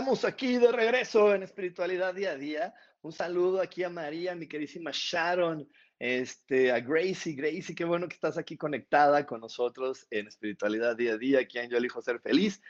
[0.00, 2.74] Estamos aquí de regreso en Espiritualidad Día a Día.
[3.02, 7.34] Un saludo aquí a María, mi queridísima Sharon, este, a Gracie.
[7.34, 11.58] Gracie, qué bueno que estás aquí conectada con nosotros en Espiritualidad Día a Día, aquí
[11.58, 12.62] en Yo Elijo Ser Feliz.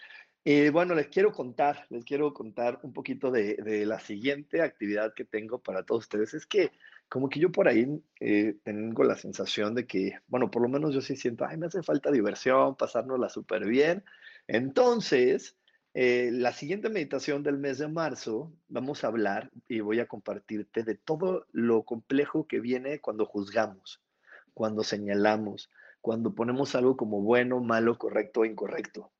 [0.42, 5.14] Y bueno, les quiero contar, les quiero contar un poquito de, de, la siguiente actividad
[5.14, 6.34] que tengo para todos ustedes.
[6.34, 6.72] Es que
[7.08, 7.86] como que yo por ahí
[8.18, 11.66] eh, tengo la sensación de que, bueno, por lo menos yo sí siento, ay, me
[11.66, 14.02] hace falta diversión, pasárnosla súper bien.
[14.48, 15.56] Entonces,
[15.92, 20.84] eh, la siguiente meditación del mes de marzo vamos a hablar y voy a compartirte
[20.84, 24.00] de todo lo complejo que viene cuando juzgamos,
[24.54, 25.68] cuando señalamos,
[26.00, 29.10] cuando ponemos algo como bueno, malo, correcto o incorrecto.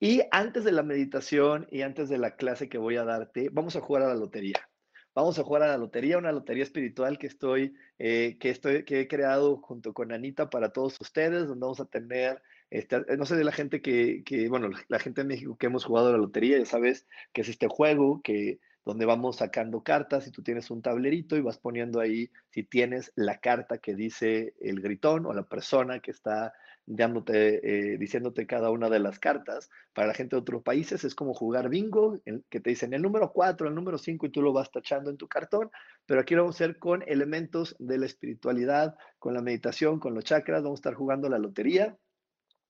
[0.00, 3.76] Y antes de la meditación y antes de la clase que voy a darte, vamos
[3.76, 4.68] a jugar a la lotería.
[5.14, 9.00] Vamos a jugar a la lotería, una lotería espiritual que estoy, eh, que estoy, que
[9.00, 13.36] he creado junto con Anita para todos ustedes, donde vamos a tener este, no sé
[13.36, 16.66] de la gente que, bueno, la gente en México que hemos jugado la lotería, ya
[16.66, 21.36] sabes que es este juego que donde vamos sacando cartas y tú tienes un tablerito
[21.36, 26.00] y vas poniendo ahí si tienes la carta que dice el gritón o la persona
[26.00, 26.54] que está
[26.86, 29.68] dándote, eh, diciéndote cada una de las cartas.
[29.92, 33.32] Para la gente de otros países es como jugar bingo, que te dicen el número
[33.32, 35.70] 4, el número 5 y tú lo vas tachando en tu cartón,
[36.06, 40.14] pero aquí lo vamos a hacer con elementos de la espiritualidad, con la meditación, con
[40.14, 41.96] los chakras, vamos a estar jugando la lotería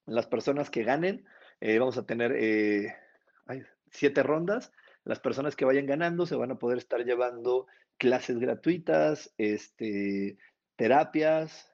[0.05, 1.25] las personas que ganen,
[1.59, 2.95] eh, vamos a tener eh,
[3.91, 4.71] siete rondas.
[5.03, 10.37] Las personas que vayan ganando se van a poder estar llevando clases gratuitas, este,
[10.75, 11.71] terapias,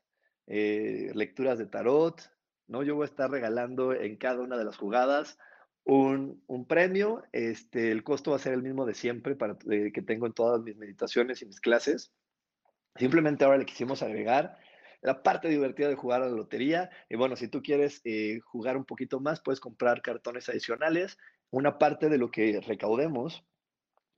[0.47, 2.21] eh, lecturas de tarot.
[2.67, 2.83] ¿no?
[2.83, 5.37] Yo voy a estar regalando en cada una de las jugadas
[5.83, 7.23] un, premio.
[7.31, 10.61] Este, el costo va a ser el mismo de siempre para, que tengo en todas
[10.61, 12.11] mis meditaciones y mis clases.
[12.95, 14.57] Simplemente ahora le quisimos agregar
[15.01, 16.89] la parte divertida de jugar a la lotería.
[17.10, 21.17] Y bueno, si tú quieres eh, jugar un poquito más, puedes comprar cartones adicionales.
[21.49, 23.45] Una parte de lo que recaudemos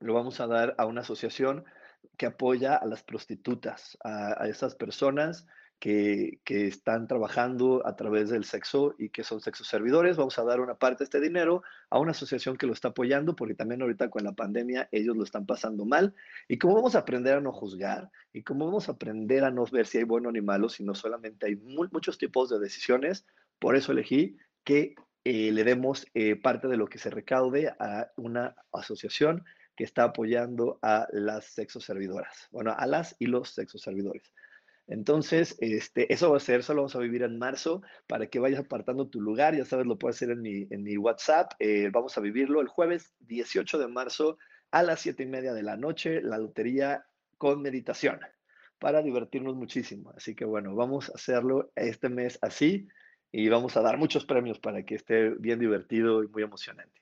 [0.00, 1.64] lo vamos a dar a una asociación
[2.16, 5.46] que apoya a las prostitutas, a, a esas personas
[5.80, 10.18] que, están trabajando a través del sexo y que son sexo servidores.
[10.18, 13.34] Vamos a dar una parte de este dinero a una asociación que lo está apoyando,
[13.34, 16.14] porque también ahorita con la pandemia ellos lo están pasando mal.
[16.48, 19.64] Y cómo vamos a aprender a no juzgar y cómo vamos a aprender a no
[19.64, 23.26] ver si hay bueno ni malo, sino solamente hay muchos tipos de decisiones.
[23.58, 28.10] Por eso elegí que eh, le demos eh, parte de lo que se recaude a
[28.16, 29.44] una asociación
[29.76, 34.30] que está apoyando a las sexo servidoras, bueno, a las y los sexo servidores.
[34.90, 38.60] Entonces, este, eso va a ser, solo vamos a vivir en marzo para que vayas
[38.60, 39.56] apartando tu lugar.
[39.56, 41.52] Ya sabes, lo puedes hacer en mi, en mi WhatsApp.
[41.60, 44.36] Eh, vamos a vivirlo el jueves 18 de marzo
[44.72, 47.06] a las 7 y media de la noche, la lotería
[47.38, 48.18] con meditación
[48.80, 50.12] para divertirnos muchísimo.
[50.16, 52.88] Así que bueno, vamos a hacerlo este mes así
[53.30, 56.99] y vamos a dar muchos premios para que esté bien divertido y muy emocionante.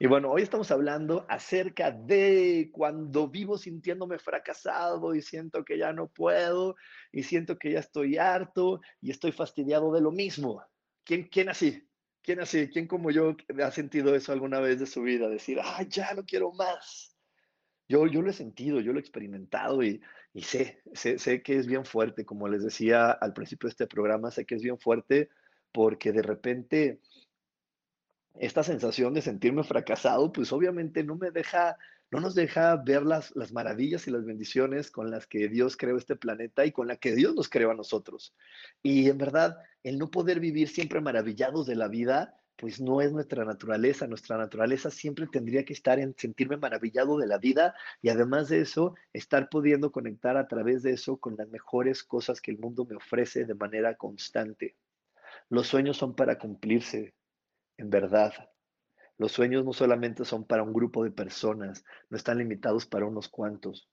[0.00, 5.92] Y bueno, hoy estamos hablando acerca de cuando vivo sintiéndome fracasado y siento que ya
[5.92, 6.76] no puedo
[7.10, 10.62] y siento que ya estoy harto y estoy fastidiado de lo mismo.
[11.02, 11.84] ¿Quién, quién así?
[12.22, 12.68] ¿Quién así?
[12.68, 15.28] ¿Quién como yo ha sentido eso alguna vez de su vida?
[15.28, 17.16] Decir, ah, ya no quiero más.
[17.88, 20.00] Yo, yo lo he sentido, yo lo he experimentado y,
[20.32, 23.88] y sé, sé, sé que es bien fuerte, como les decía al principio de este
[23.88, 25.28] programa, sé que es bien fuerte
[25.72, 27.00] porque de repente
[28.40, 31.76] esta sensación de sentirme fracasado, pues obviamente no me deja
[32.10, 35.98] no nos deja ver las, las maravillas y las bendiciones con las que Dios creó
[35.98, 38.34] este planeta y con la que Dios nos creó a nosotros.
[38.82, 43.12] Y en verdad, el no poder vivir siempre maravillados de la vida, pues no es
[43.12, 44.06] nuestra naturaleza.
[44.06, 48.60] Nuestra naturaleza siempre tendría que estar en sentirme maravillado de la vida y además de
[48.60, 52.86] eso, estar pudiendo conectar a través de eso con las mejores cosas que el mundo
[52.86, 54.76] me ofrece de manera constante.
[55.50, 57.14] Los sueños son para cumplirse,
[57.78, 58.32] en verdad.
[59.16, 63.28] Los sueños no solamente son para un grupo de personas, no están limitados para unos
[63.28, 63.88] cuantos.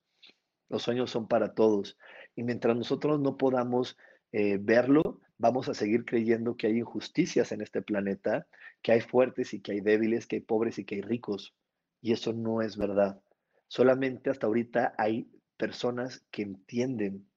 [0.69, 1.97] Los sueños son para todos.
[2.35, 3.97] Y mientras nosotros no podamos
[4.31, 8.47] eh, verlo, vamos a seguir creyendo que hay injusticias en este planeta,
[8.81, 11.55] que hay fuertes y que hay débiles, que hay pobres y que hay ricos.
[12.01, 13.21] Y eso no es verdad.
[13.67, 17.27] Solamente hasta ahorita hay personas que entienden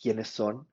[0.00, 0.68] quiénes son,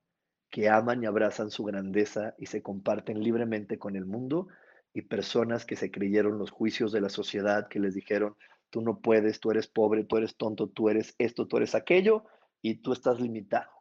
[0.54, 4.50] que aman y abrazan su grandeza y se comparten libremente con el mundo
[4.94, 8.36] y personas que se creyeron los juicios de la sociedad, que les dijeron,
[8.70, 12.26] tú no puedes, tú eres pobre, tú eres tonto, tú eres esto, tú eres aquello,
[12.62, 13.72] y tú estás limitado.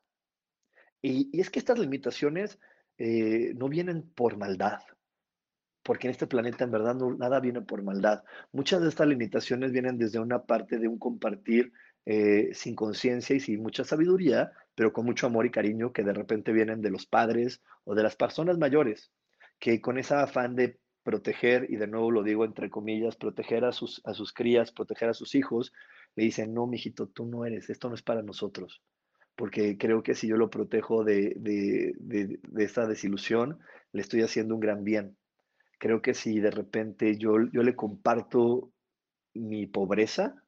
[1.02, 2.58] Y, es que estas limitaciones
[2.96, 4.80] eh, no vienen por maldad,
[5.82, 8.24] porque en este planeta en verdad nada viene por maldad.
[8.50, 11.70] Muchas de estas limitaciones vienen desde una parte de un compartir
[12.06, 16.12] eh, sin conciencia y sin mucha sabiduría, pero con mucho amor y cariño que de
[16.12, 19.12] repente vienen de los padres o de las personas mayores,
[19.58, 23.72] que con ese afán de proteger, y de nuevo lo digo entre comillas, proteger a
[23.72, 25.72] sus, a sus crías, proteger a sus hijos,
[26.14, 28.82] le dicen, no, mijito, tú no eres, esto no es para nosotros.
[29.34, 33.58] Porque creo que si yo lo protejo de, de, de, de esta desilusión,
[33.92, 35.16] le estoy haciendo un gran bien.
[35.78, 38.70] Creo que si de repente yo, yo le comparto
[39.34, 40.41] mi pobreza,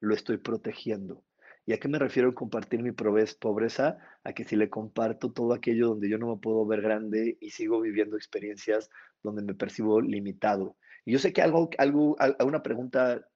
[0.00, 1.24] lo estoy protegiendo.
[1.68, 3.98] ¿Y a qué me refiero en compartir mi pobreza?
[4.24, 7.50] A que si le comparto todo aquello donde yo no me puedo ver grande y
[7.50, 8.88] sigo viviendo experiencias
[9.22, 10.76] donde me percibo limitado.
[11.04, 13.28] Y yo sé que algo, algo, una pregunta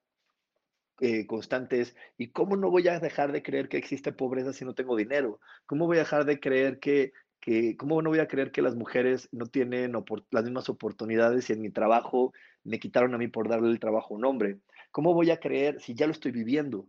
[0.99, 4.65] eh, constante es, ¿y cómo no voy a dejar de creer que existe pobreza si
[4.65, 5.39] no tengo dinero?
[5.67, 8.75] ¿Cómo voy a dejar de creer que, que cómo no voy a creer que las
[8.75, 9.93] mujeres no tienen
[10.31, 12.33] las mismas oportunidades y en mi trabajo
[12.63, 14.59] me quitaron a mí por darle el trabajo a un hombre?
[14.93, 16.87] ¿Cómo voy a creer si ya lo estoy viviendo?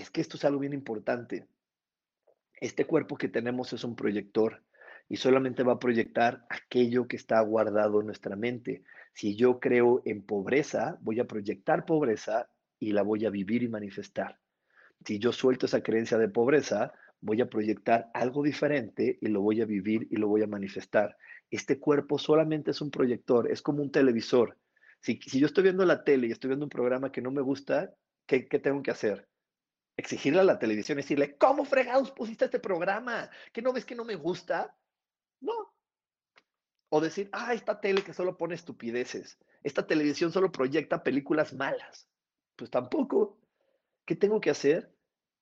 [0.00, 1.46] es que esto es algo bien importante.
[2.60, 4.62] Este cuerpo que tenemos es un proyector
[5.08, 8.82] y solamente va a proyectar aquello que está guardado en nuestra mente.
[9.12, 13.68] Si yo creo en pobreza, voy a proyectar pobreza y la voy a vivir y
[13.68, 14.38] manifestar.
[15.04, 19.60] Si yo suelto esa creencia de pobreza, voy a proyectar algo diferente y lo voy
[19.60, 21.16] a vivir y lo voy a manifestar.
[21.50, 24.56] Este cuerpo solamente es un proyector, es como un televisor.
[25.00, 27.94] Si, yo estoy viendo la tele y estoy viendo un programa que no me gusta,
[28.26, 29.26] ¿qué, tengo que hacer?
[29.96, 33.28] exigirle a la televisión, decirle, ¿cómo fregados pusiste este programa?
[33.52, 34.74] ¿Que no ves que no me gusta?
[35.40, 35.74] No.
[36.88, 42.08] O decir, ah, esta tele que solo pone estupideces, esta televisión solo proyecta películas malas.
[42.56, 43.38] Pues tampoco.
[44.06, 44.90] ¿Qué tengo que hacer?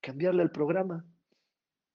[0.01, 1.05] Cambiarle el programa.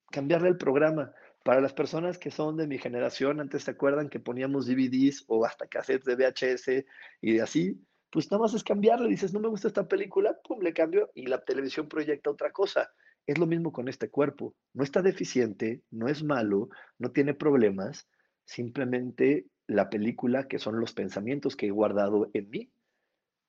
[0.09, 1.13] Cambiarle el programa.
[1.43, 5.45] Para las personas que son de mi generación, antes se acuerdan que poníamos DVDs o
[5.45, 6.85] hasta cassettes de VHS
[7.21, 10.61] y de así, pues nada más es cambiarle, dices, no me gusta esta película, pum,
[10.61, 12.89] le cambio y la televisión proyecta otra cosa.
[13.25, 14.55] Es lo mismo con este cuerpo.
[14.73, 18.07] No está deficiente, no es malo, no tiene problemas,
[18.45, 22.71] simplemente la película, que son los pensamientos que he guardado en mí,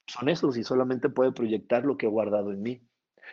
[0.07, 2.82] son esos y solamente puede proyectar lo que he guardado en mí.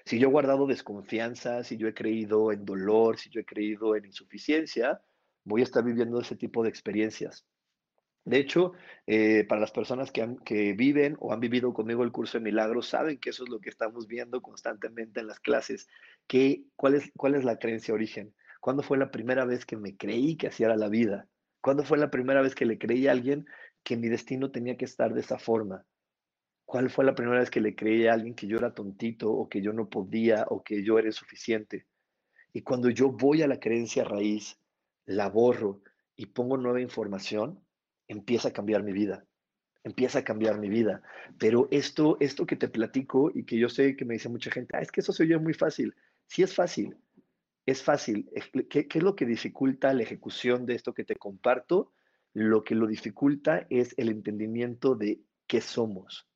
[0.05, 3.95] Si yo he guardado desconfianza, si yo he creído en dolor, si yo he creído
[3.95, 5.01] en insuficiencia,
[5.43, 7.45] voy a estar viviendo ese tipo de experiencias.
[8.23, 8.73] De hecho,
[9.07, 13.17] eh, para las personas que, viven o han vivido conmigo el curso de milagros, saben
[13.17, 15.87] que eso es lo que estamos viendo constantemente en las clases.
[16.27, 18.35] Que, ¿cuál, es, ¿Cuál es la creencia origen?
[18.59, 21.27] ¿Cuándo fue la primera vez que me creí que hacía la vida?
[21.61, 23.47] ¿Cuándo fue la primera vez que le creí a alguien
[23.83, 25.83] que mi destino tenía que estar de esa forma?
[26.71, 29.49] ¿Cuál fue la primera vez que le creí a alguien que yo era tontito o
[29.49, 31.85] que yo no podía o que yo era insuficiente?
[32.53, 34.57] Y cuando yo voy a la creencia raíz,
[35.05, 35.81] la borro
[36.15, 37.59] y pongo nueva información,
[38.07, 39.25] empieza a cambiar mi vida,
[39.83, 41.01] empieza a cambiar mi vida.
[41.37, 44.77] Pero esto, esto que te platico y que yo sé que me dice mucha gente,
[44.77, 45.93] ah, es que eso se oye muy fácil.
[46.27, 46.95] Sí es fácil,
[47.65, 48.29] es fácil.
[48.69, 51.91] ¿Qué, ¿Qué es lo que dificulta la ejecución de esto que te comparto?
[52.31, 56.30] Lo que lo dificulta es el entendimiento de qué somos,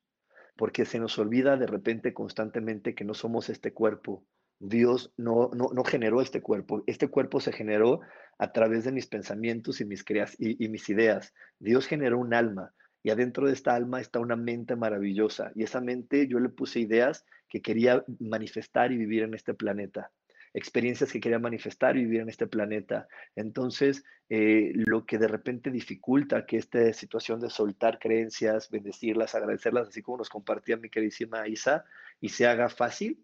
[0.56, 4.24] porque se nos olvida de repente constantemente que no somos este cuerpo,
[4.58, 6.82] Dios no, no, generó este cuerpo.
[6.86, 8.00] Este cuerpo se generó
[8.38, 11.34] a través de mis pensamientos y mis, creas y, mis ideas.
[11.58, 15.52] Dios generó un alma y adentro de esta alma está una mente maravillosa.
[15.54, 20.10] Y esa mente yo le puse ideas que quería manifestar y vivir en este planeta.
[20.56, 23.06] Experiencias que quería manifestar y vivir en este planeta.
[23.36, 29.88] Entonces, eh, lo que de repente dificulta que esta situación de soltar creencias, bendecirlas, agradecerlas,
[29.88, 31.84] así como nos compartía mi queridísima Isa,
[32.22, 33.22] y se haga fácil,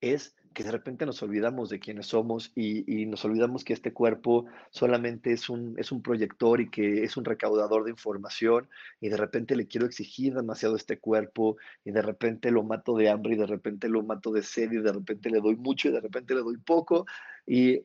[0.00, 4.46] es que de repente nos olvidamos de quiénes somos y, nos olvidamos que este cuerpo
[4.70, 8.66] solamente es un, es un proyector y que es un recaudador de información
[8.98, 12.96] y de repente le quiero exigir demasiado a este cuerpo y de repente lo mato
[12.96, 15.88] de hambre y de repente lo mato de sed y de repente le doy mucho
[15.88, 17.04] y de repente le doy poco
[17.46, 17.82] y,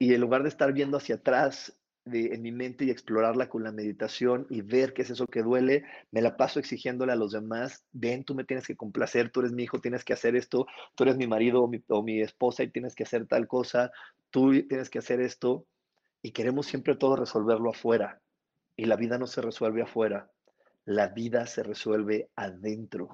[0.00, 1.77] y en lugar de estar viendo hacia atrás
[2.14, 5.84] en mi mente y explorarla con la meditación y ver qué es eso que duele,
[6.10, 9.52] me la paso exigiéndole a los demás, ven, tú me tienes que complacer, tú eres
[9.52, 12.62] mi hijo, tienes que hacer esto, tú eres mi marido o mi, o mi esposa
[12.62, 13.90] y tienes que hacer tal cosa,
[14.30, 15.66] tú tienes que hacer esto,
[16.22, 18.20] y queremos siempre todo resolverlo afuera,
[18.76, 20.30] y la vida no se resuelve afuera,
[20.84, 23.08] la vida se resuelve adentro,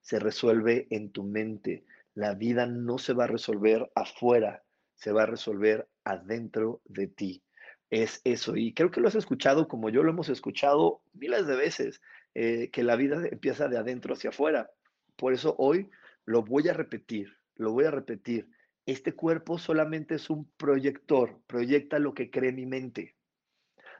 [0.00, 1.84] se resuelve en tu mente,
[2.14, 4.62] la vida no se va a resolver afuera,
[4.94, 7.42] se va a resolver adentro de ti
[7.90, 8.56] es eso.
[8.56, 12.00] Y creo que lo has escuchado como yo lo hemos escuchado miles de veces,
[12.34, 14.70] eh, que la vida empieza de adentro hacia afuera.
[15.16, 15.90] Por eso hoy
[16.24, 18.48] lo voy a repetir, lo voy a repetir.
[18.86, 23.16] Este cuerpo solamente es un proyector, proyecta lo que cree mi mente.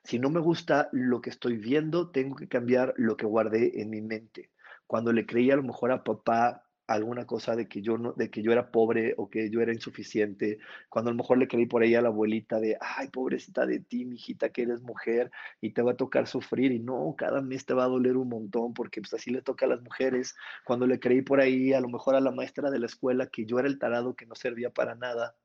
[0.05, 3.91] Si no me gusta lo que estoy viendo, tengo que cambiar lo que guardé en
[3.91, 4.51] mi mente.
[4.87, 8.31] Cuando le creí a lo mejor a papá alguna cosa de que yo no, de
[8.31, 11.67] que yo era pobre o que yo era insuficiente, cuando a lo mejor le creí
[11.67, 15.31] por ahí a la abuelita de, ay, pobrecita de ti, mijita, que eres mujer
[15.61, 18.29] y te va a tocar sufrir, y no, cada mes te va a doler un
[18.29, 20.35] montón, porque pues así le toca a las mujeres,
[20.65, 23.47] cuando le creí por ahí a lo mejor a la maestra de la escuela que
[23.47, 25.37] yo era el tarado que no servía para nada,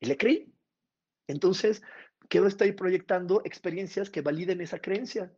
[0.00, 0.52] y le creí.
[1.28, 1.82] Entonces,
[2.28, 5.32] quiero estar proyectando experiencias que validen esa creencia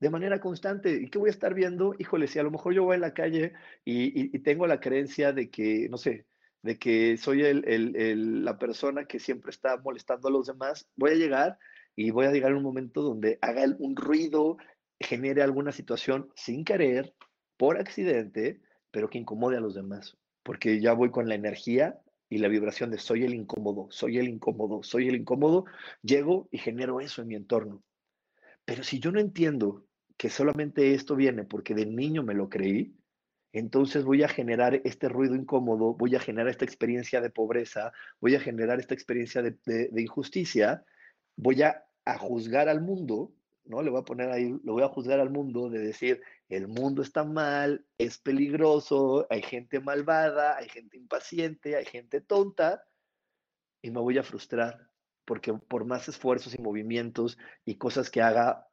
[0.00, 0.92] de manera constante.
[0.92, 1.94] ¿Y qué voy a estar viendo?
[1.98, 3.52] Híjole, si a lo mejor yo voy en la calle
[3.84, 6.26] y, tengo la creencia de que, no sé,
[6.62, 11.14] de que soy el, la persona que siempre está molestando a los demás, voy a
[11.14, 11.58] llegar
[11.94, 14.58] y voy a llegar a un momento donde haga un ruido,
[15.00, 17.14] genere alguna situación sin querer,
[17.56, 22.38] por accidente, pero que incomode a los demás, porque ya voy con la energía y
[22.38, 25.64] la vibración de soy el incómodo, soy el incómodo, soy el incómodo,
[26.02, 27.82] llego y genero eso en mi entorno.
[28.64, 29.85] Pero si yo no entiendo
[30.16, 32.94] que solamente esto viene porque de niño me lo creí,
[33.52, 38.34] entonces voy a generar este ruido incómodo, voy a generar esta experiencia de pobreza, voy
[38.34, 40.84] a generar esta experiencia de, injusticia,
[41.36, 41.82] voy a,
[42.18, 43.32] juzgar al mundo,
[43.64, 43.82] ¿no?
[43.82, 47.02] Le voy a poner ahí, lo voy a juzgar al mundo de decir, el mundo
[47.02, 52.84] está mal, es peligroso, hay gente malvada, hay gente impaciente, hay gente tonta,
[53.82, 54.88] y me voy a frustrar,
[55.24, 58.65] porque por más esfuerzos y movimientos y cosas que haga,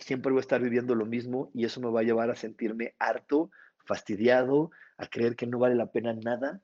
[0.00, 2.94] siempre voy a estar viviendo lo mismo y eso me va a llevar a sentirme
[2.98, 3.50] harto,
[3.84, 6.60] fastidiado, a creer que no vale la pena nada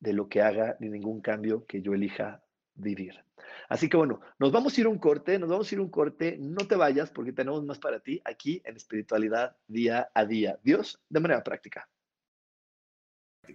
[0.00, 2.42] de lo que haga ni ningún cambio que yo elija
[2.74, 3.24] vivir.
[3.68, 6.36] Así que bueno, nos vamos a ir un corte, nos vamos a ir un corte,
[6.38, 10.58] no te vayas porque tenemos más para ti aquí en espiritualidad día a día.
[10.62, 11.88] Dios, de manera práctica.
[13.46, 13.54] En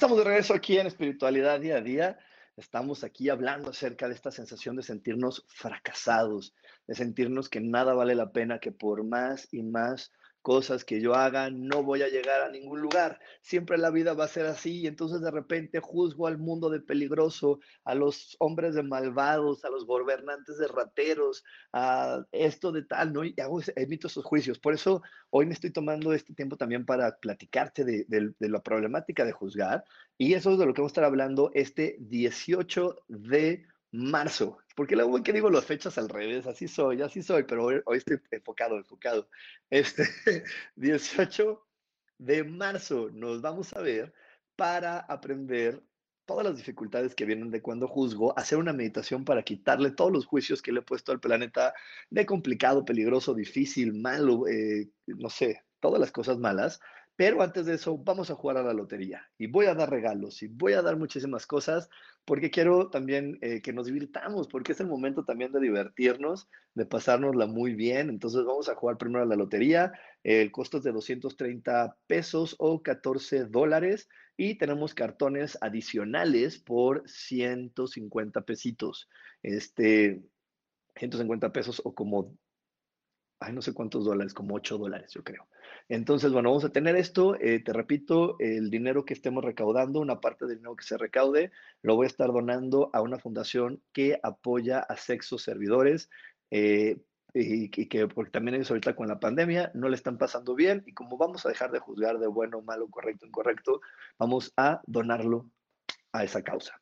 [0.00, 2.18] Estamos de regreso aquí en Espiritualidad Día a Día.
[2.56, 6.54] estamos aquí hablando acerca de esta sensación de sentirnos fracasados,
[6.86, 10.10] de sentirnos que nada vale la pena, que por más y más
[10.42, 13.20] cosas que yo haga, no voy a llegar a ningún lugar.
[13.42, 16.80] Siempre la vida va a ser así y entonces de repente juzgo al mundo de
[16.80, 23.12] peligroso, a los hombres de malvados, a los gobernantes de rateros, a esto de tal,
[23.12, 23.24] ¿no?
[23.24, 24.58] Y hago, emito esos juicios.
[24.58, 29.24] Por eso hoy me estoy tomando este tiempo también para platicarte de, de la problemática
[29.24, 29.84] de juzgar
[30.20, 34.58] y eso es de lo que vamos a estar hablando este 18 de marzo.
[34.74, 38.20] Porque luego que digo las fechas al revés, así soy, así soy, pero hoy, estoy
[38.30, 39.28] enfocado, enfocado.
[39.68, 40.04] Este
[40.76, 41.66] 18
[42.18, 44.12] de marzo nos vamos a ver
[44.56, 45.82] para aprender
[46.26, 50.26] todas las dificultades que vienen de cuando juzgo, hacer una meditación para quitarle todos los
[50.26, 51.74] juicios que le he puesto al planeta
[52.08, 56.80] de complicado, peligroso, difícil, malo, eh, no sé, todas las cosas malas,
[57.16, 60.42] pero antes de eso, vamos a jugar a la lotería y voy a dar regalos
[60.42, 61.90] y voy a dar muchísimas cosas
[62.24, 66.86] porque quiero también eh, que nos divirtamos, porque es el momento también de divertirnos, de
[66.86, 68.08] pasárnosla muy bien.
[68.08, 69.92] Entonces vamos a jugar primero a la lotería.
[70.22, 78.42] El costo es de 230 pesos o 14 dólares y tenemos cartones adicionales por 150
[78.42, 79.08] pesitos.
[79.42, 80.22] Este,
[80.96, 82.36] 150 pesos o como,
[83.40, 85.48] ay, no sé cuántos dólares, como 8 dólares, yo creo.
[85.88, 87.34] Entonces, bueno, vamos a tener esto.
[87.40, 91.50] Eh, te repito, el dinero que estemos recaudando, una parte del dinero que se recaude,
[91.82, 96.10] lo voy a estar donando a una fundación que apoya a sexos servidores.
[96.50, 97.00] Eh,
[97.32, 100.94] y, que porque también ellos ahorita con la pandemia no le están pasando bien y
[100.94, 103.80] como vamos a dejar de juzgar de bueno, malo, correcto, incorrecto,
[104.18, 105.48] vamos a donarlo
[106.12, 106.79] a esa causa.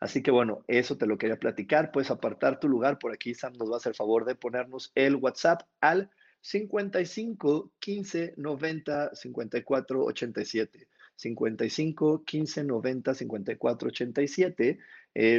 [0.00, 1.90] Así que bueno, eso te lo quería platicar.
[1.90, 2.98] Puedes apartar tu lugar.
[2.98, 8.34] Por aquí Sam nos va a hacer favor de ponernos el WhatsApp al 55 15
[8.36, 10.88] 90 54 87.
[11.16, 14.78] 55 15 90 54 87.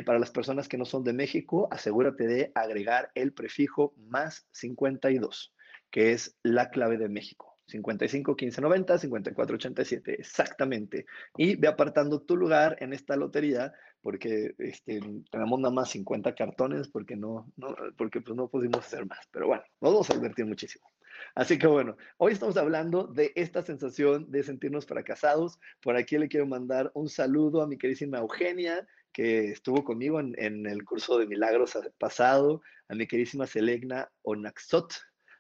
[0.06, 5.54] para las personas que no son de México, asegúrate de agregar el prefijo más 52,
[5.90, 7.49] que es la clave de México.
[7.70, 11.06] 55 15 90 54 87, exactamente.
[11.38, 15.00] Y ve apartando tu lugar en esta lotería porque este,
[15.30, 19.20] tenemos nada más 50 cartones porque no, no, porque pues no pudimos hacer más.
[19.32, 20.86] Pero bueno, nos vamos a divertir muchísimo.
[21.36, 25.60] Así que bueno, hoy estamos hablando de esta sensación de sentirnos fracasados.
[25.82, 30.34] Por aquí le quiero mandar un saludo a mi queridísima Eugenia, que estuvo conmigo en,
[30.38, 34.94] en el curso de milagros pasado, a mi queridísima Selegna Onaxot,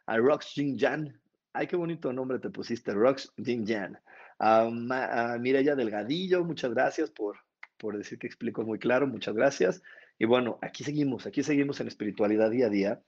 [0.05, 1.19] a Rox Jan.
[1.53, 3.99] Ay, qué bonito nombre te pusiste, Rox Jan.
[4.37, 7.37] A, a Mireya Delgadillo, muchas gracias por,
[7.77, 9.81] por decir que explico muy claro, muchas gracias.
[10.19, 13.01] Y bueno, aquí seguimos, aquí seguimos en espiritualidad día a día,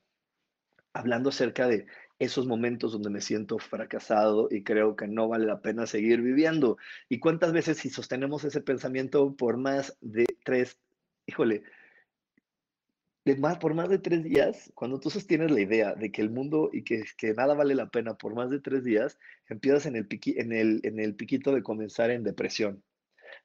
[0.93, 1.85] hablando acerca de
[2.19, 6.77] esos momentos donde me siento fracasado y creo que no vale la pena seguir viviendo.
[7.09, 10.77] ¿Y cuántas veces si sostenemos ese pensamiento por más de tres,
[11.25, 11.63] híjole,
[13.23, 16.31] de más, por más de tres días, cuando tú sostienes la idea de que el
[16.31, 19.95] mundo y que, que nada vale la pena por más de tres días, empiezas en
[19.95, 22.83] el, en, el, en el piquito de comenzar en depresión.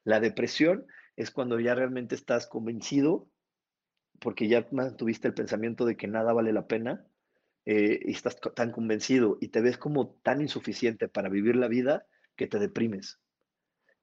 [0.03, 3.29] La depresión es cuando ya realmente estás convencido,
[4.19, 4.67] porque ya
[4.97, 7.05] tuviste el pensamiento de que nada vale la pena,
[7.65, 12.07] eh, y estás tan convencido y te ves como tan insuficiente para vivir la vida
[12.37, 13.19] que te deprimes.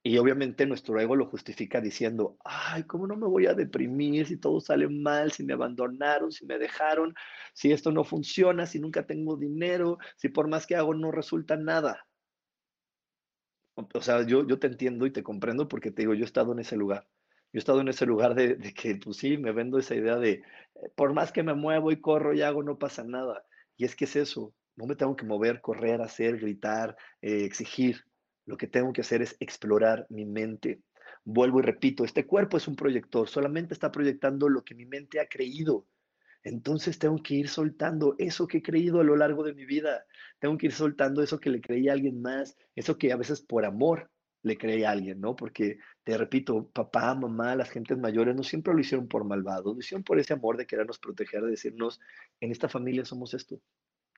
[0.07, 4.37] Y obviamente nuestro ego lo justifica diciendo, ay, ¿cómo no me voy a deprimir si
[4.37, 7.15] todo sale mal, si me abandonaron, si me dejaron,
[7.55, 11.57] si esto no funciona, si nunca tengo dinero, si por más que hago no resulta
[11.57, 12.07] nada?
[13.77, 16.53] O sea, yo, yo te entiendo y te comprendo porque te digo, yo he estado
[16.53, 17.09] en ese lugar.
[17.55, 20.33] Yo he estado en ese lugar de, que, pues sí, me vendo esa idea de,
[20.33, 20.43] eh,
[20.97, 23.43] por más que me muevo y corro y hago, no pasa nada.
[23.79, 28.05] Y es que es eso, no me tengo que mover, correr, hacer, gritar, eh, exigir.
[28.47, 30.83] Lo que tengo que hacer es explorar mi mente.
[31.25, 35.21] Vuelvo y repito, este cuerpo es un proyector, solamente está proyectando lo que mi mente
[35.21, 35.87] ha creído.
[36.43, 40.05] Entonces tengo que ir soltando eso que he creído a lo largo de mi vida.
[40.39, 43.41] Tengo que ir soltando eso que le creí a alguien más, eso que a veces
[43.41, 44.11] por amor
[44.43, 45.35] le creí a alguien, ¿no?
[45.35, 49.81] Porque, te repito, papá, mamá, las gentes mayores no siempre lo hicieron por malvado, lo
[49.81, 51.99] hicieron por ese amor de querernos proteger, de decirnos,
[52.41, 53.59] en esta familia somos esto,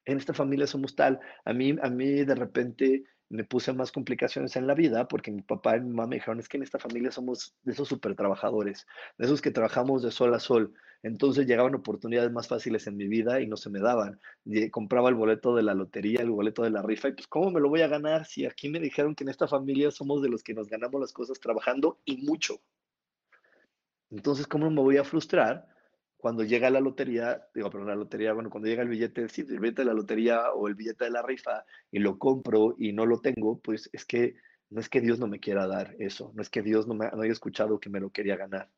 [0.07, 1.21] en esta familia somos tal.
[1.45, 5.43] A mí, a mí de repente me puse más complicaciones en la vida porque mi
[5.43, 8.15] papá y mi mamá me dijeron, es que en esta familia somos de esos super
[8.15, 8.87] trabajadores,
[9.19, 10.73] de esos que trabajamos de sol a sol.
[11.03, 14.21] Entonces llegaban oportunidades más fáciles en mi vida y no se me daban.
[14.71, 17.61] compraba el boleto de la lotería, el boleto de la rifa y pues ¿cómo me
[17.61, 20.43] lo voy a ganar si aquí me dijeron que en esta familia somos de los
[20.43, 22.61] que nos ganamos las cosas trabajando y mucho?
[24.11, 25.67] Entonces, ¿cómo me voy a frustrar?
[26.27, 29.61] Cuando llega la lotería, digo, pero la lotería, bueno, cuando llega el billete, sí, el
[29.61, 33.07] billete de la lotería o el billete de la rifa y lo compro y no
[33.07, 34.35] lo tengo, pues es que
[34.69, 37.09] no es que Dios no me quiera dar eso, no es que Dios no, me,
[37.13, 38.69] no haya escuchado que me lo quería ganar.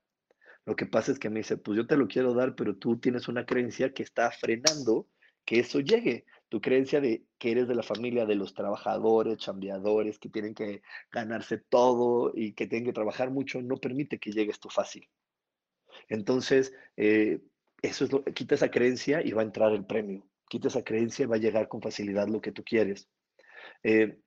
[0.66, 2.98] Lo que pasa es que me dice, pues yo te lo quiero dar, pero tú
[2.98, 5.06] tienes una creencia que está frenando
[5.46, 6.26] que eso llegue.
[6.50, 10.82] Tu creencia de que eres de la familia de los trabajadores, chambeadores, que tienen que
[11.10, 15.08] ganarse todo y que tienen que trabajar mucho, no permite que llegue esto fácil.
[16.08, 17.40] Entonces, eh,
[17.82, 20.26] eso es quita esa creencia y va a entrar el premio.
[20.48, 23.08] Quita esa creencia y va a llegar con facilidad lo que tú quieres.
[23.82, 24.18] Eh,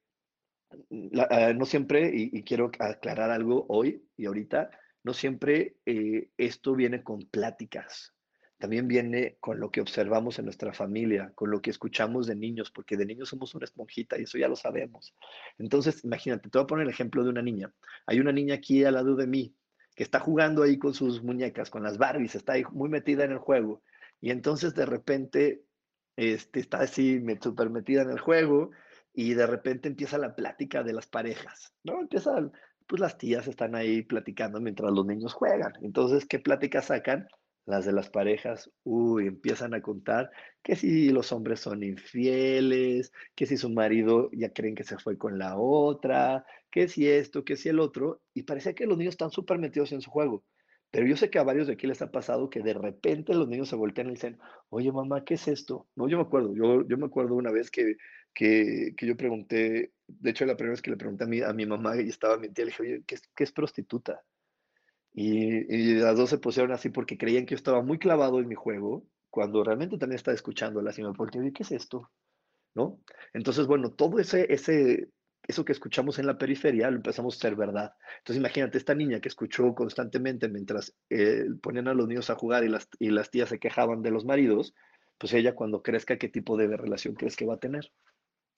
[1.30, 4.70] ah, no siempre, y, quiero aclarar algo hoy y ahorita,
[5.04, 8.14] no siempre eh, esto viene con pláticas.
[8.58, 12.70] También viene con lo que observamos en nuestra familia, con lo que escuchamos de niños,
[12.70, 15.16] porque de niños somos una esponjita y eso ya lo sabemos.
[15.58, 17.74] Entonces, imagínate, te voy a poner el ejemplo de una niña.
[18.06, 19.56] Hay una niña aquí al lado de mí
[20.02, 23.40] está jugando ahí con sus muñecas, con las Barbies, está ahí muy metida en el
[23.40, 23.82] juego.
[24.20, 25.64] Y entonces de repente
[26.16, 28.72] este, está así súper metida en el juego
[29.14, 32.00] y de repente empieza la plática de las parejas, ¿no?
[32.00, 32.52] Empiezan,
[32.88, 35.74] pues las tías están ahí platicando mientras los niños juegan.
[35.82, 37.28] Entonces, ¿qué pláticas sacan?
[37.72, 43.46] Las de las parejas, uy, empiezan a contar que si los hombres son infieles, que
[43.48, 47.58] si su marido ya creen que se fue con la otra, que si esto, que
[47.58, 50.46] si el otro, y parece que los niños están súper metidos en su juego.
[50.92, 53.48] Pero yo sé que a varios de aquí les ha pasado que de repente los
[53.48, 54.38] niños se voltean y dicen,
[54.70, 55.88] oye mamá, ¿qué es esto?
[55.96, 57.96] No, yo me acuerdo, yo, me acuerdo una vez que,
[58.34, 61.54] que, que yo pregunté, de hecho la primera vez que le pregunté a mi, a
[61.54, 64.22] mi mamá y estaba mi tía, le dije, oye, ¿qué es, qué es prostituta?
[65.14, 68.56] Y, las dos se pusieron así porque creían que yo estaba muy clavado en mi
[68.56, 72.10] juego, cuando realmente también estaba escuchando la me y ¿qué es esto?
[72.74, 73.02] ¿No?
[73.34, 75.10] Entonces, bueno, todo ese, ese,
[75.48, 77.94] eso que escuchamos en la periferia lo empezamos a ser verdad.
[78.20, 82.64] Entonces, imagínate, esta niña que escuchó constantemente mientras eh, ponían a los niños a jugar
[82.64, 84.74] y las, y las tías se quejaban de los maridos,
[85.18, 87.92] pues ella cuando crezca, ¿qué tipo de relación crees que va a tener?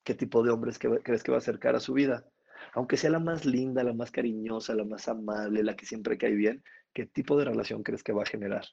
[0.04, 2.26] ¿Qué tipo de hombres que, crees que va a acercar a su vida?
[2.74, 6.32] Aunque sea la más linda, la más cariñosa, la más amable, la que siempre cae
[6.32, 8.66] bien, ¿qué tipo de relación crees que va a generar?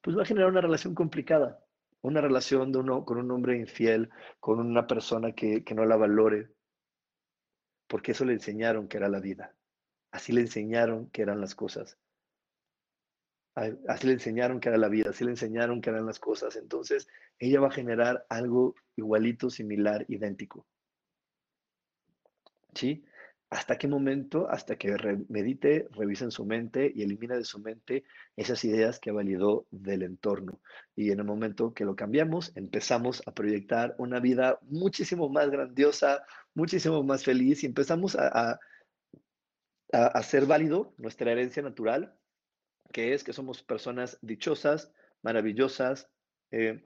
[0.00, 1.64] Pues va a generar una relación complicada,
[2.02, 5.96] una relación de uno, con un hombre infiel, con una persona que, que no la
[5.96, 6.50] valore,
[7.86, 9.54] porque eso le enseñaron que era la vida.
[10.10, 11.98] Así le enseñaron que eran las cosas.
[13.54, 16.56] Así le enseñaron que era la vida, así le enseñaron que eran las cosas.
[16.56, 17.06] Entonces,
[17.38, 20.66] ella va a generar algo igualito, similar, idéntico.
[23.50, 24.48] ¿Hasta qué momento?
[24.50, 24.96] Hasta que
[25.28, 28.02] medite, revise en su mente y elimina de su mente
[28.36, 30.60] esas ideas que validó del entorno.
[30.96, 36.24] Y en el momento que lo cambiamos, empezamos a proyectar una vida muchísimo más grandiosa,
[36.54, 38.58] muchísimo más feliz y empezamos a, a,
[39.92, 42.12] hacer válido nuestra herencia natural,
[42.92, 44.90] que es que somos personas dichosas,
[45.22, 46.08] maravillosas,
[46.50, 46.82] eh,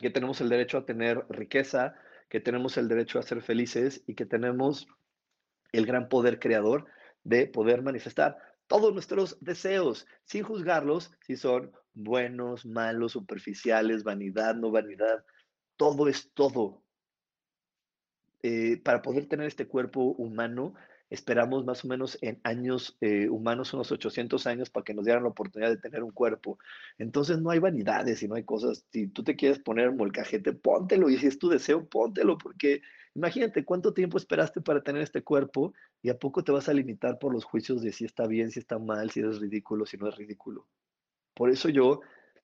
[0.00, 1.94] que tenemos el derecho a tener riqueza,
[2.28, 4.88] que tenemos el derecho a ser felices y que tenemos
[5.76, 6.86] el gran poder creador
[7.24, 14.70] de poder manifestar todos nuestros deseos sin juzgarlos si son buenos, malos, superficiales, vanidad, no
[14.70, 15.24] vanidad.
[15.76, 16.82] Todo es todo.
[18.42, 20.74] Eh, para poder tener este cuerpo humano,
[21.08, 25.22] esperamos más o menos en años eh, humanos, unos 800 años, para que nos dieran
[25.22, 26.58] la oportunidad de tener un cuerpo.
[26.98, 28.84] Entonces no hay vanidades y no hay cosas.
[28.90, 31.08] Si tú te quieres poner molcajete, póntelo.
[31.10, 32.82] Y si es tu deseo, póntelo, porque
[33.14, 37.18] Imagínate cuánto tiempo esperaste para tener este cuerpo y a poco te vas a limitar
[37.18, 40.08] por los juicios de si está bien, si está mal, si es ridículo, si no
[40.08, 40.66] es ridículo.
[41.32, 42.00] Por eso yo,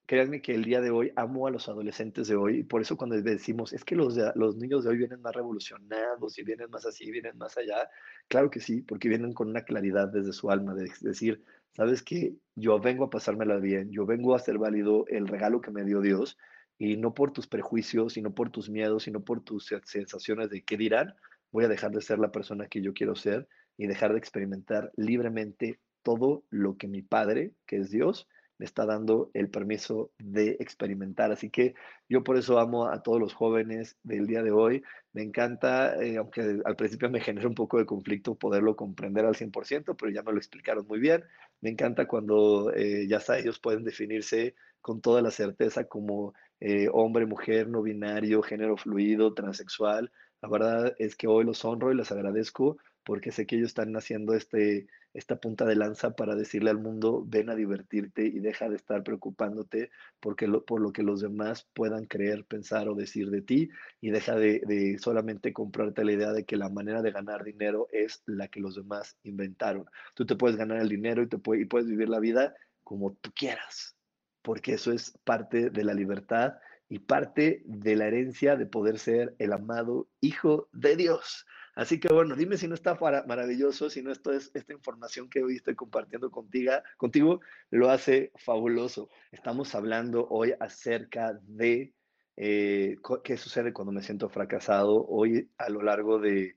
[0.07, 2.97] créanme que el día de hoy amo a los adolescentes de hoy y por eso
[2.97, 6.87] cuando decimos, es que los, los niños de hoy vienen más revolucionados y vienen más
[6.87, 7.89] así, vienen más allá,
[8.29, 11.45] claro que sí, porque vienen con una claridad desde su alma, de decir,
[11.77, 15.71] sabes que yo vengo a pasármela bien, yo vengo a hacer válido el regalo que
[15.71, 16.37] me dio Dios
[16.81, 20.79] y no por tus prejuicios, sino por tus miedos, sino por tus sensaciones de qué
[20.79, 21.15] dirán,
[21.53, 24.91] voy a dejar de ser la persona que yo quiero ser y dejar de experimentar
[24.97, 28.27] libremente todo lo que mi Padre, que es Dios,
[28.61, 31.33] me está dando el permiso de experimentar.
[31.33, 31.75] Así que
[32.11, 34.83] yo por eso amo a todos los jóvenes del día de hoy.
[35.15, 39.35] Me encanta, eh, aunque al principio me genera un poco de conflicto poderlo comprender al
[39.35, 41.25] 100%, pero ya me lo explicaron muy bien.
[41.63, 46.89] Me encanta cuando eh, ya está, ellos pueden definirse con toda la certeza como eh,
[46.93, 50.13] hombre, mujer, no binario, género fluido, transexual.
[50.43, 53.97] La verdad es que hoy los honro y les agradezco porque sé que ellos están
[53.97, 58.69] haciendo este, esta punta de lanza para decirle al mundo, ven a divertirte y deja
[58.69, 59.91] de estar preocupándote
[60.21, 63.71] porque por lo que los demás puedan creer, pensar o decir de ti
[64.01, 68.23] y deja de, solamente comprarte la idea de que la manera de ganar dinero es
[68.27, 69.87] la que los demás inventaron.
[70.15, 73.33] Tú te puedes ganar el dinero y, te y puedes vivir la vida como tú
[73.35, 73.97] quieras,
[74.43, 76.55] porque eso es parte de la libertad
[76.89, 81.47] y parte de la herencia de poder ser el amado Hijo de Dios.
[81.75, 85.43] Así que bueno, dime si no está maravilloso, si no esto es esta información que
[85.43, 87.41] hoy estoy compartiendo contigo, contigo
[87.71, 89.09] lo hace fabuloso.
[89.31, 91.95] Estamos hablando hoy acerca de
[92.37, 95.07] eh, qué sucede cuando me siento fracasado.
[95.07, 96.57] Hoy a lo largo de...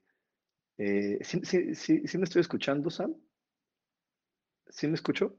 [0.77, 3.15] Eh, ¿sí, sí, me estoy escuchando, Sam?
[4.69, 5.37] ¿Sí me escucho?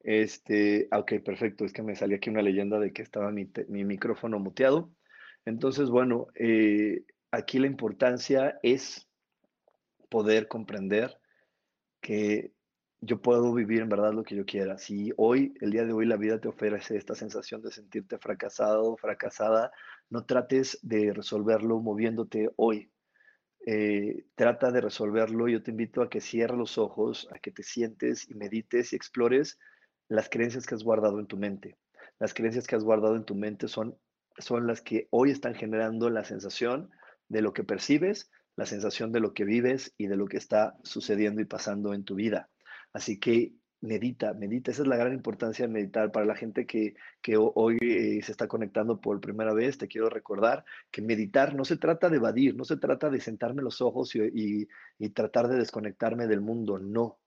[0.00, 1.64] Este, ah, ok, perfecto.
[1.64, 4.90] Es que me salió aquí una leyenda de que estaba mi, mi micrófono muteado.
[5.44, 9.08] Entonces, bueno, eh, aquí la importancia es
[10.08, 11.18] poder comprender
[12.00, 12.52] que
[13.00, 14.78] yo puedo vivir en verdad lo que yo quiera.
[14.78, 18.96] Si hoy, el día de hoy, la vida te ofrece esta sensación de sentirte fracasado,
[18.96, 19.70] fracasada,
[20.08, 22.90] no trates de resolverlo moviéndote hoy.
[23.66, 25.48] Eh, trata de resolverlo.
[25.48, 28.96] Yo te invito a que cierres los ojos, a que te sientes y medites y
[28.96, 29.58] explores
[30.08, 31.76] las creencias que has guardado en tu mente.
[32.18, 33.98] Las creencias que has guardado en tu mente son,
[34.38, 36.90] son las que hoy están generando la sensación
[37.28, 40.76] de lo que percibes, la sensación de lo que vives y de lo que está
[40.82, 42.48] sucediendo y pasando en tu vida.
[42.92, 44.70] Así que medita, medita.
[44.70, 46.10] Esa es la gran importancia de meditar.
[46.10, 46.94] Para la gente que,
[47.36, 51.76] hoy eh, se está conectando por primera vez, te quiero recordar que meditar no se
[51.76, 54.68] trata de evadir, no se trata de sentarme los ojos y
[55.10, 57.18] tratar de desconectarme del mundo, no.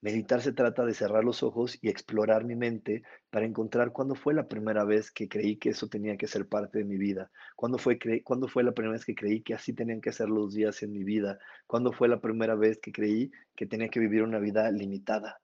[0.00, 4.32] Meditar se trata de cerrar los ojos y explorar mi mente para encontrar cuándo fue
[4.32, 7.78] la primera vez que creí que eso tenía que ser parte de mi vida, cuándo
[7.78, 10.82] fue, cuándo fue la primera vez que creí que así tenían que ser los días
[10.84, 14.38] en mi vida, cuándo fue la primera vez que creí que tenía que vivir una
[14.38, 15.40] vida limitada,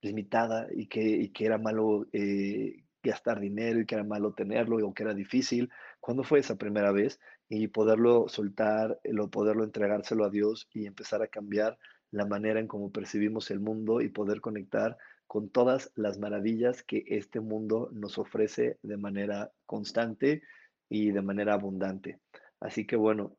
[0.00, 4.94] limitada y que, que era malo eh, gastar dinero y que era malo tenerlo o
[4.94, 5.70] que era difícil.
[6.00, 7.20] ¿Cuándo fue esa primera vez?
[7.48, 8.98] Y poderlo soltar,
[9.30, 11.78] poderlo entregárselo a Dios y empezar a cambiar
[12.10, 14.96] la manera en cómo percibimos el mundo y poder conectar
[15.26, 20.42] con todas las maravillas que este mundo nos ofrece de manera constante
[20.88, 22.18] y de manera abundante.
[22.60, 23.36] Así que bueno,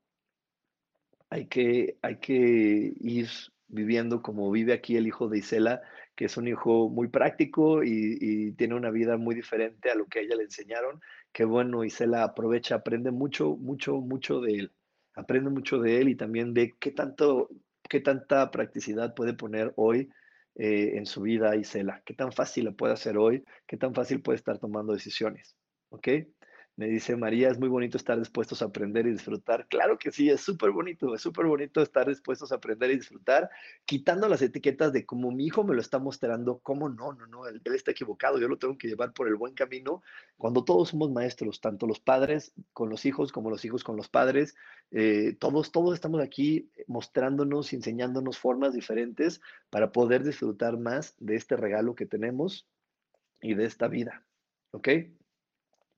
[1.29, 3.27] hay que, hay que ir
[3.67, 5.81] viviendo como vive aquí el hijo de Isela,
[6.15, 10.07] que es un hijo muy práctico y, y, tiene una vida muy diferente a lo
[10.07, 10.99] que a ella le enseñaron.
[11.31, 14.71] Que bueno, Isela aprovecha, aprende mucho, mucho, mucho de él.
[15.13, 17.49] Aprende mucho de él y también ve qué tanto,
[17.89, 20.09] qué tanta practicidad puede poner hoy
[20.55, 24.21] eh, en su vida Isela, qué tan fácil lo puede hacer hoy, qué tan fácil
[24.21, 25.57] puede estar tomando decisiones.
[25.89, 26.07] ¿Ok?
[26.79, 29.67] Me dice María, es muy bonito estar dispuestos a aprender y disfrutar.
[29.67, 33.49] Claro que sí, es súper bonito, es súper bonito estar dispuestos a aprender y disfrutar,
[33.83, 37.47] quitando las etiquetas de como mi hijo me lo está mostrando, cómo no, no, no,
[37.47, 40.01] él, está equivocado, yo lo tengo que llevar por el buen camino.
[40.37, 44.07] Cuando todos somos maestros, tanto los padres con los hijos como los hijos con los
[44.07, 44.55] padres,
[44.91, 51.57] eh, todos, todos estamos aquí mostrándonos, enseñándonos formas diferentes para poder disfrutar más de este
[51.57, 52.69] regalo que tenemos
[53.41, 54.23] y de esta vida.
[54.71, 54.87] ¿Ok?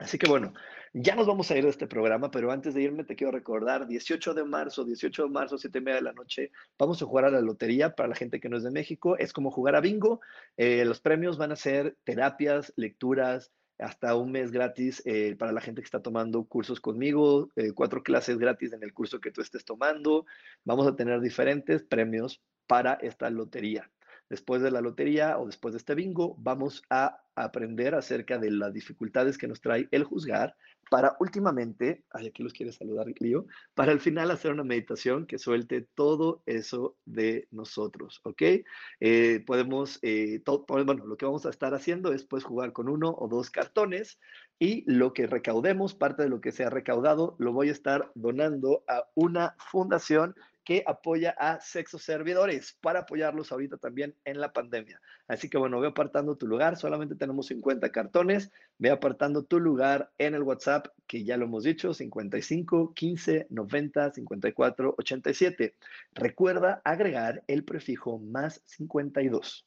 [0.01, 0.51] Así que bueno,
[0.93, 3.87] ya nos vamos a ir de este programa, pero antes de irme te quiero recordar,
[3.87, 7.25] 18 de marzo, 18 de marzo, 7 y media de la noche, vamos a jugar
[7.25, 9.15] a la lotería para la gente que no es de México.
[9.19, 10.19] Es como jugar a bingo.
[10.57, 15.61] Eh, los premios van a ser terapias, lecturas, hasta un mes gratis eh, para la
[15.61, 19.41] gente que está tomando cursos conmigo, eh, cuatro clases gratis en el curso que tú
[19.41, 20.25] estés tomando.
[20.65, 23.91] Vamos a tener diferentes premios para esta lotería.
[24.31, 28.71] Después de la lotería o después de este bingo, vamos a aprender acerca de las
[28.71, 30.55] dificultades que nos trae el juzgar
[30.89, 35.37] para últimamente, ay, aquí los quiere saludar, Clio, para al final hacer una meditación que
[35.37, 38.41] suelte todo eso de nosotros, ¿ok?
[39.01, 43.13] Eh, podemos, eh, bueno, lo que vamos a estar haciendo es pues jugar con uno
[43.17, 44.17] o dos cartones
[44.59, 48.11] y lo que recaudemos, parte de lo que se ha recaudado, lo voy a estar
[48.15, 54.53] donando a una fundación que apoya a sexos servidores para apoyarlos ahorita también en la
[54.53, 55.01] pandemia.
[55.27, 60.11] Así que bueno, ve apartando tu lugar, solamente tenemos 50 cartones, ve apartando tu lugar
[60.17, 65.75] en el WhatsApp, que ya lo hemos dicho, 55 15 90 54 87.
[66.13, 69.65] Recuerda agregar el prefijo más 52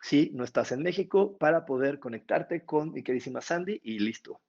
[0.00, 4.40] si no estás en México para poder conectarte con mi queridísima Sandy y listo.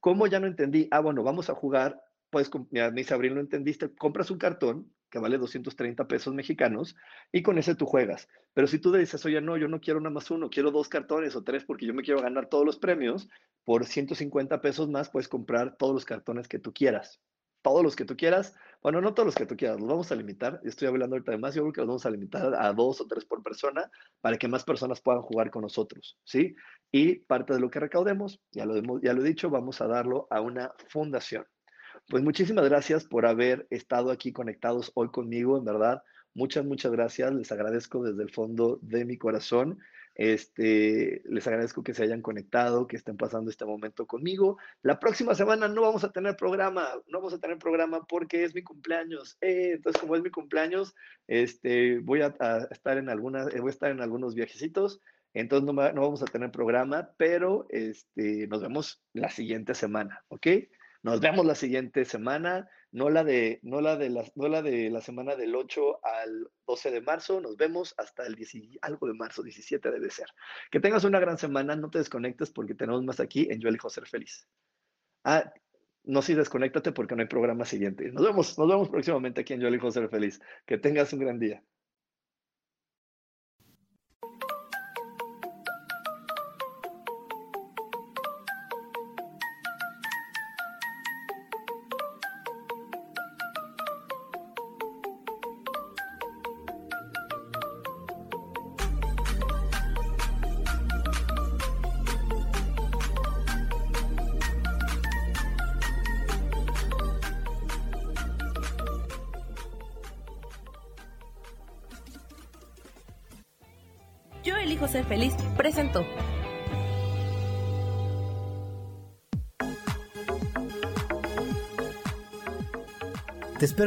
[0.00, 0.88] ¿Cómo ya no entendí?
[0.90, 2.00] Ah, bueno, vamos a jugar.
[2.30, 3.94] Pues, me dice Abril, no entendiste.
[3.94, 6.96] Compras un cartón que vale 230 pesos mexicanos,
[7.32, 8.28] y con ese tú juegas.
[8.54, 11.36] Pero si tú dices, oye, no, yo no quiero nada más uno, quiero dos cartones
[11.36, 13.28] o tres porque yo me quiero ganar todos los premios,
[13.66, 17.20] por 150 pesos más puedes comprar todos los cartones que tú quieras.
[17.62, 18.54] Todos los que tú quieras.
[18.80, 20.60] Bueno, no todos los que tú quieras, los vamos a limitar.
[20.62, 23.08] Estoy hablando ahorita de más, yo creo que los vamos a limitar a dos o
[23.08, 23.90] tres por persona
[24.20, 26.54] para que más personas puedan jugar con nosotros, ¿sí?
[26.92, 30.28] Y parte de lo que recaudemos, ya lo, ya lo he dicho, vamos a darlo
[30.30, 31.44] a una fundación.
[32.08, 36.04] Pues muchísimas gracias por haber estado aquí conectados hoy conmigo, en verdad.
[36.34, 37.34] Muchas, muchas gracias.
[37.34, 39.80] Les agradezco desde el fondo de mi corazón.
[40.14, 44.56] Este, les agradezco que se hayan conectado, que estén pasando este momento conmigo.
[44.82, 48.54] La próxima semana no vamos a tener programa, no vamos a tener programa porque es
[48.54, 49.36] mi cumpleaños.
[49.40, 50.94] Eh, entonces, como es mi cumpleaños,
[51.26, 52.36] este, voy a,
[52.70, 55.00] estar en algunas, voy a estar en algunos viajecitos.
[55.34, 60.46] Entonces no, no, vamos a tener programa, pero este, nos vemos la siguiente semana, ¿ok?
[61.02, 64.88] Nos vemos la siguiente semana no la de, no la de, la, no la, de
[64.88, 67.40] la semana del 8 al 12 de marzo.
[67.42, 70.28] Nos vemos hasta el 10, algo de marzo, 17 debe ser.
[70.70, 73.90] Que tengas una gran semana, no te desconectes porque tenemos más aquí en Yo elijo
[73.90, 74.48] ser feliz.
[75.24, 75.52] Ah,
[76.04, 78.10] no sí, desconéctate porque no hay programa siguiente.
[78.12, 80.40] Nos vemos, nos vemos próximamente aquí en Yo elijo ser feliz.
[80.64, 81.62] Que tengas un gran día.